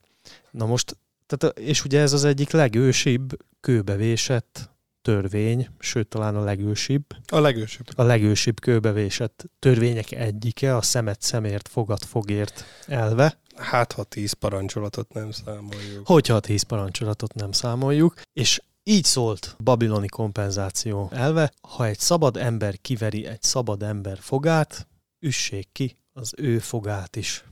[0.52, 4.70] Na most Tehát, és ugye ez az egyik legősibb kőbevésett
[5.02, 7.04] törvény, sőt talán a legősibb.
[7.28, 7.86] A legősibb.
[7.96, 13.40] A legősibb kőbevésett törvények egyike, a szemet szemért, fogat fogért elve.
[13.56, 16.08] Hát, ha tíz parancsolatot nem számoljuk.
[16.08, 22.78] Hogyha tíz parancsolatot nem számoljuk, és így szólt babiloni kompenzáció elve, ha egy szabad ember
[22.82, 24.88] kiveri egy szabad ember fogát,
[25.20, 27.46] üssék ki az ő fogát is.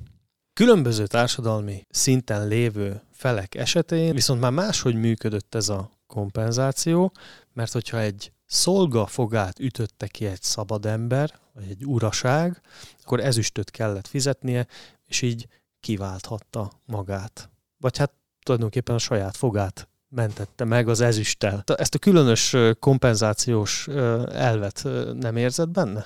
[0.54, 7.12] Különböző társadalmi szinten lévő felek esetén viszont már máshogy működött ez a kompenzáció,
[7.54, 12.62] mert hogyha egy szolga fogát ütötte ki egy szabad ember, vagy egy uraság,
[13.04, 14.68] akkor ezüstöt kellett fizetnie,
[15.06, 15.48] és így
[15.80, 17.50] kiválthatta magát.
[17.78, 18.14] Vagy hát
[18.44, 21.64] tulajdonképpen a saját fogát mentette meg az ezüsttel.
[21.66, 23.88] Ezt a különös kompenzációs
[24.32, 24.84] elvet
[25.20, 26.06] nem érzed benne?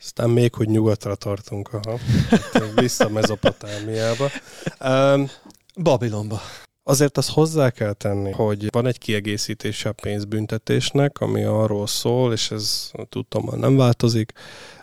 [0.00, 1.98] Aztán még, hogy nyugatra tartunk, aha.
[2.30, 4.28] Hát, vissza Mezopotámiába.
[4.84, 5.28] Um,
[5.82, 6.40] Babilonba.
[6.82, 12.50] Azért azt hozzá kell tenni, hogy van egy kiegészítése a pénzbüntetésnek, ami arról szól, és
[12.50, 14.32] ez tudtam, nem változik,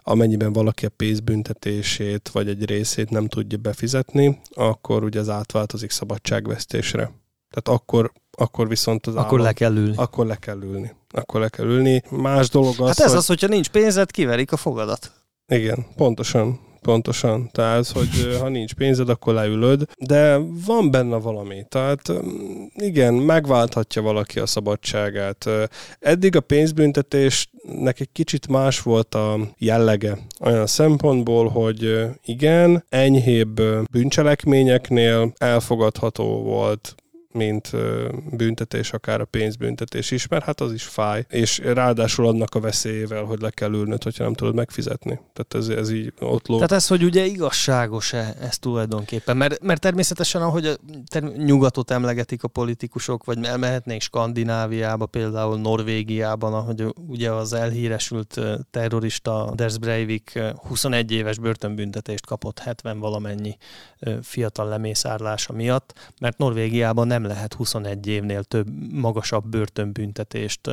[0.04, 7.12] amennyiben valaki a pénzbüntetését vagy egy részét nem tudja befizetni, akkor ugye az átváltozik szabadságvesztésre.
[7.56, 9.94] Tehát akkor akkor viszont az Akkor állam, le kell ülni.
[9.96, 10.92] Akkor le kell ülni.
[11.12, 12.02] Akkor le kell ülni.
[12.10, 13.18] Más dolog az, Hát ez hogy...
[13.18, 15.12] az, hogyha nincs pénzed, kiverik a fogadat.
[15.48, 16.60] Igen, pontosan.
[16.82, 17.50] Pontosan.
[17.52, 21.66] Tehát, hogy ha nincs pénzed, akkor leülöd, de van benne valami.
[21.70, 22.02] Tehát
[22.74, 25.50] igen, megválthatja valaki a szabadságát.
[26.00, 30.18] Eddig a pénzbüntetésnek egy kicsit más volt a jellege.
[30.40, 36.96] Olyan szempontból, hogy igen, enyhébb bűncselekményeknél elfogadható volt
[37.36, 37.72] mint
[38.32, 43.24] büntetés, akár a pénzbüntetés is, mert hát az is fáj, és ráadásul annak a veszélyével,
[43.24, 45.20] hogy le kell ülnöd, hogyha nem tudod megfizetni.
[45.34, 46.56] Tehát ez, ez így ott ló.
[46.56, 50.76] Tehát ez, hogy ugye igazságos-e ez tulajdonképpen, mert, mert természetesen, ahogy a,
[51.06, 58.40] ter- nyugatot emlegetik a politikusok, vagy elmehetnénk Skandináviába, például Norvégiában, ahogy ugye az elhíresült
[58.72, 63.58] terrorista Anders Breivik 21 éves börtönbüntetést kapott 70 valamennyi
[64.22, 70.70] fiatal lemészárlása miatt, mert Norvégiában nem lehet 21 évnél több magasabb börtönbüntetést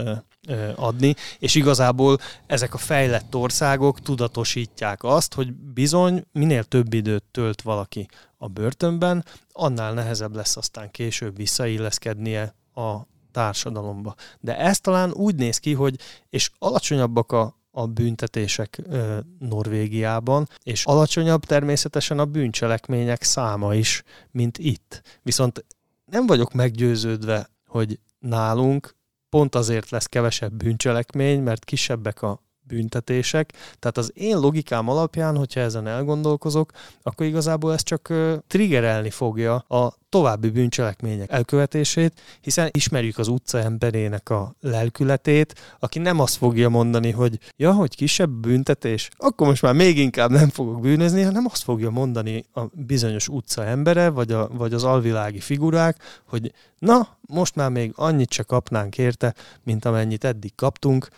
[0.74, 7.62] adni, és igazából ezek a fejlett országok tudatosítják azt, hogy bizony minél több időt tölt
[7.62, 12.96] valaki a börtönben, annál nehezebb lesz aztán később visszailleszkednie a
[13.32, 14.14] társadalomba.
[14.40, 15.98] De ez talán úgy néz ki, hogy
[16.30, 24.58] és alacsonyabbak a, a büntetések ö, Norvégiában, és alacsonyabb természetesen a bűncselekmények száma is, mint
[24.58, 25.02] itt.
[25.22, 25.64] Viszont
[26.12, 28.96] nem vagyok meggyőződve, hogy nálunk
[29.28, 32.42] pont azért lesz kevesebb bűncselekmény, mert kisebbek a
[32.74, 33.52] büntetések.
[33.78, 38.12] Tehát az én logikám alapján, hogyha ezen elgondolkozok, akkor igazából ez csak
[38.46, 46.20] triggerelni fogja a további bűncselekmények elkövetését, hiszen ismerjük az utca emberének a lelkületét, aki nem
[46.20, 50.80] azt fogja mondani, hogy ja, hogy kisebb büntetés, akkor most már még inkább nem fogok
[50.80, 55.96] bűnözni, hanem azt fogja mondani a bizonyos utca embere, vagy, a, vagy az alvilági figurák,
[56.26, 61.08] hogy na, most már még annyit se kapnánk érte, mint amennyit eddig kaptunk,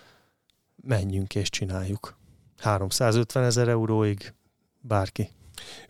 [0.86, 2.16] menjünk és csináljuk.
[2.58, 4.34] 350 ezer euróig
[4.80, 5.28] bárki.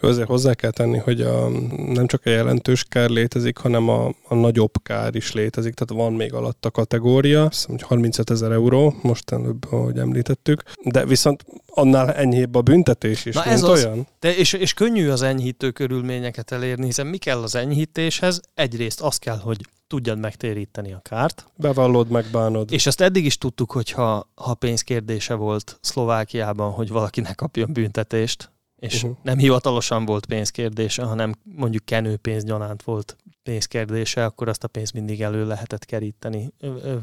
[0.00, 1.48] Azért hozzá kell tenni, hogy a,
[1.86, 6.12] nem csak a jelentős kár létezik, hanem a, a nagyobb kár is létezik, tehát van
[6.12, 11.04] még alatt a kategória, azt hiszem, hogy 35 ezer euró, most előbb, ahogy említettük, de
[11.06, 14.06] viszont annál enyhébb a büntetés is, Na mint ez az, olyan.
[14.20, 18.40] De és, és könnyű az enyhítő körülményeket elérni, hiszen mi kell az enyhítéshez?
[18.54, 21.46] Egyrészt az kell, hogy tudjad megtéríteni a kárt.
[21.56, 22.72] Bevallod, megbánod.
[22.72, 27.72] És azt eddig is tudtuk, hogy ha, ha pénzkérdése volt Szlovákiában, hogy valaki ne kapjon
[27.72, 28.50] büntetést,
[28.84, 29.18] és uh-huh.
[29.22, 35.22] nem hivatalosan volt pénzkérdése, hanem mondjuk kenőpénz gyanánt volt pénzkérdése, akkor azt a pénzt mindig
[35.22, 36.52] elő lehetett keríteni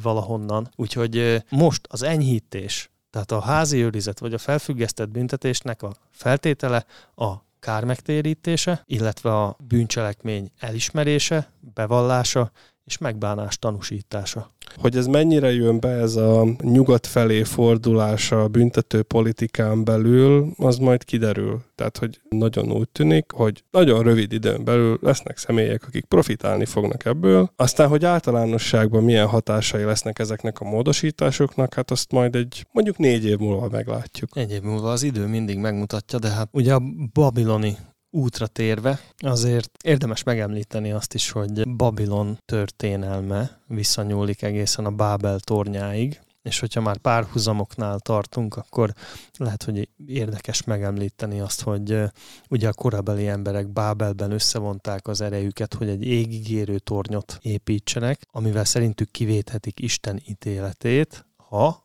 [0.01, 0.69] valahonnan.
[0.75, 7.33] Úgyhogy most az enyhítés, tehát a házi őrizet vagy a felfüggesztett büntetésnek a feltétele a
[7.59, 12.51] kármegtérítése, illetve a bűncselekmény elismerése, bevallása
[12.91, 14.51] és megbánás tanúsítása.
[14.75, 20.77] Hogy ez mennyire jön be ez a nyugat felé fordulása a büntető politikán belül, az
[20.77, 21.61] majd kiderül.
[21.75, 27.05] Tehát, hogy nagyon úgy tűnik, hogy nagyon rövid időn belül lesznek személyek, akik profitálni fognak
[27.05, 27.51] ebből.
[27.55, 33.25] Aztán, hogy általánosságban milyen hatásai lesznek ezeknek a módosításoknak, hát azt majd egy mondjuk négy
[33.25, 34.29] év múlva meglátjuk.
[34.33, 36.81] Egy év múlva az idő mindig megmutatja, de hát ugye a
[37.13, 37.77] babiloni
[38.11, 46.19] útra térve, azért érdemes megemlíteni azt is, hogy Babilon történelme visszanyúlik egészen a Bábel tornyáig,
[46.41, 48.93] és hogyha már párhuzamoknál tartunk, akkor
[49.37, 52.03] lehet, hogy érdekes megemlíteni azt, hogy
[52.49, 59.11] ugye a korabeli emberek Bábelben összevonták az erejüket, hogy egy égigérő tornyot építsenek, amivel szerintük
[59.11, 61.83] kivéthetik Isten ítéletét, ha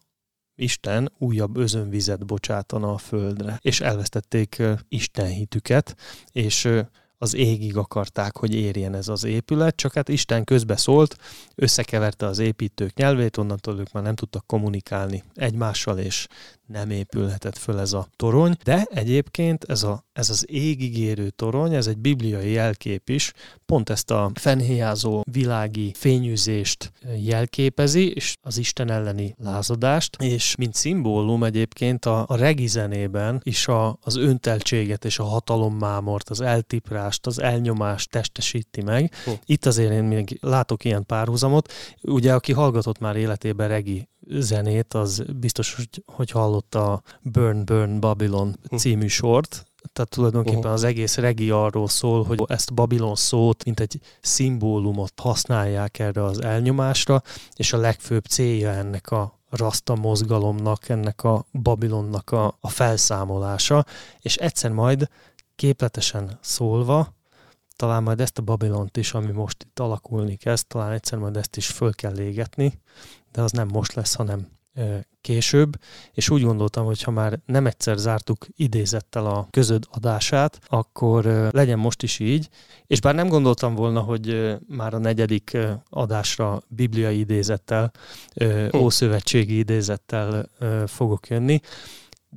[0.57, 5.97] Isten újabb özönvizet bocsátana a földre, és elvesztették Isten hitüket,
[6.33, 6.69] és
[7.19, 11.17] az égig akarták, hogy érjen ez az épület, csak hát Isten közbe szólt,
[11.55, 16.27] összekeverte az építők nyelvét, onnantól ők már nem tudtak kommunikálni egymással, és
[16.67, 21.87] nem épülhetett föl ez a torony, de egyébként ez, a, ez az égigérő torony, ez
[21.87, 23.33] egy bibliai jelkép is,
[23.67, 31.45] pont ezt a fenhéjázó világi fényűzést jelképezi, és az Isten elleni lázadást, és mint szimbólum
[31.45, 37.41] egyébként a, a regi zenében is a, az önteltséget és a hatalommámort, az eltiprást, az
[37.41, 39.13] elnyomást testesíti meg.
[39.25, 39.31] Hm.
[39.45, 41.73] Itt azért én még látok ilyen párhuzamot.
[42.03, 45.75] Ugye, aki hallgatott már életében regi zenét, az biztos,
[46.07, 48.77] hogy, hallotta a Burn Burn Babylon hm.
[48.77, 50.73] című sort, tehát tulajdonképpen uh-huh.
[50.73, 56.43] az egész regi arról szól, hogy ezt Babylon szót, mint egy szimbólumot használják erre az
[56.43, 57.23] elnyomásra,
[57.55, 63.85] és a legfőbb célja ennek a rasta mozgalomnak, ennek a Babilonnak a, a felszámolása,
[64.21, 65.09] és egyszer majd
[65.57, 67.15] képletesen szólva,
[67.77, 71.57] talán majd ezt a Babilont is, ami most itt alakulni kezd, talán egyszer majd ezt
[71.57, 72.81] is föl kell égetni,
[73.37, 74.47] de az nem most lesz, hanem
[75.21, 75.81] később,
[76.13, 81.79] és úgy gondoltam, hogy ha már nem egyszer zártuk idézettel a közöd adását, akkor legyen
[81.79, 82.49] most is így,
[82.87, 85.57] és bár nem gondoltam volna, hogy már a negyedik
[85.91, 87.93] adásra bibliai idézettel,
[88.77, 90.49] ószövetségi idézettel
[90.87, 91.61] fogok jönni,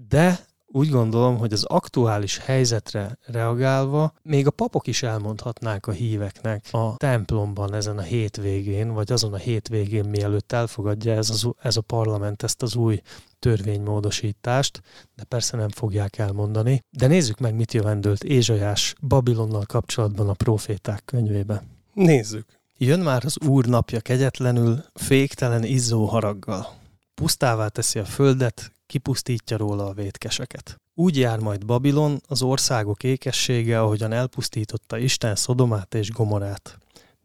[0.09, 0.39] de
[0.71, 6.95] úgy gondolom, hogy az aktuális helyzetre reagálva még a papok is elmondhatnák a híveknek a
[6.97, 12.43] templomban ezen a hétvégén, vagy azon a hétvégén, mielőtt elfogadja ez, az, ez a parlament
[12.43, 13.01] ezt az új
[13.39, 14.81] törvénymódosítást,
[15.15, 16.83] de persze nem fogják elmondani.
[16.89, 21.63] De nézzük meg, mit jövendőlt Ézsajás Babilonnal kapcsolatban a proféták könyvébe.
[21.93, 22.45] Nézzük.
[22.77, 26.67] Jön már az Úr napja kegyetlenül, féktelen izzó haraggal.
[27.15, 30.81] Pusztává teszi a földet, kipusztítja róla a vétkeseket.
[30.93, 36.77] Úgy jár majd Babilon, az országok ékessége, ahogyan elpusztította Isten Szodomát és Gomorát.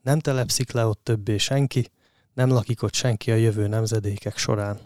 [0.02, 1.90] Nem telepszik le ott többé senki,
[2.34, 4.78] nem lakik ott senki a jövő nemzedékek során.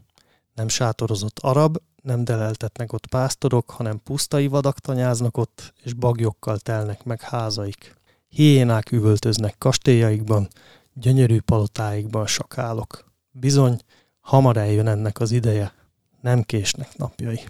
[0.55, 7.05] Nem sátorozott arab, nem deleltetnek ott pásztorok, hanem pusztai vadak tanyáznak ott, és bagyokkal telnek
[7.05, 7.95] meg házaik.
[8.29, 10.49] Hiénák üvöltöznek kastélyaikban,
[10.93, 13.05] gyönyörű palotáikban sakálok.
[13.31, 13.81] Bizony,
[14.21, 15.77] hamar eljön ennek az ideje,
[16.21, 17.41] nem késnek napjai.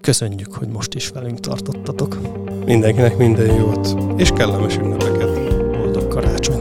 [0.00, 2.18] Köszönjük, hogy most is velünk tartottatok.
[2.64, 5.34] Mindenkinek minden jót, és kellemes ünnepeket.
[5.70, 6.51] Boldog karácsony!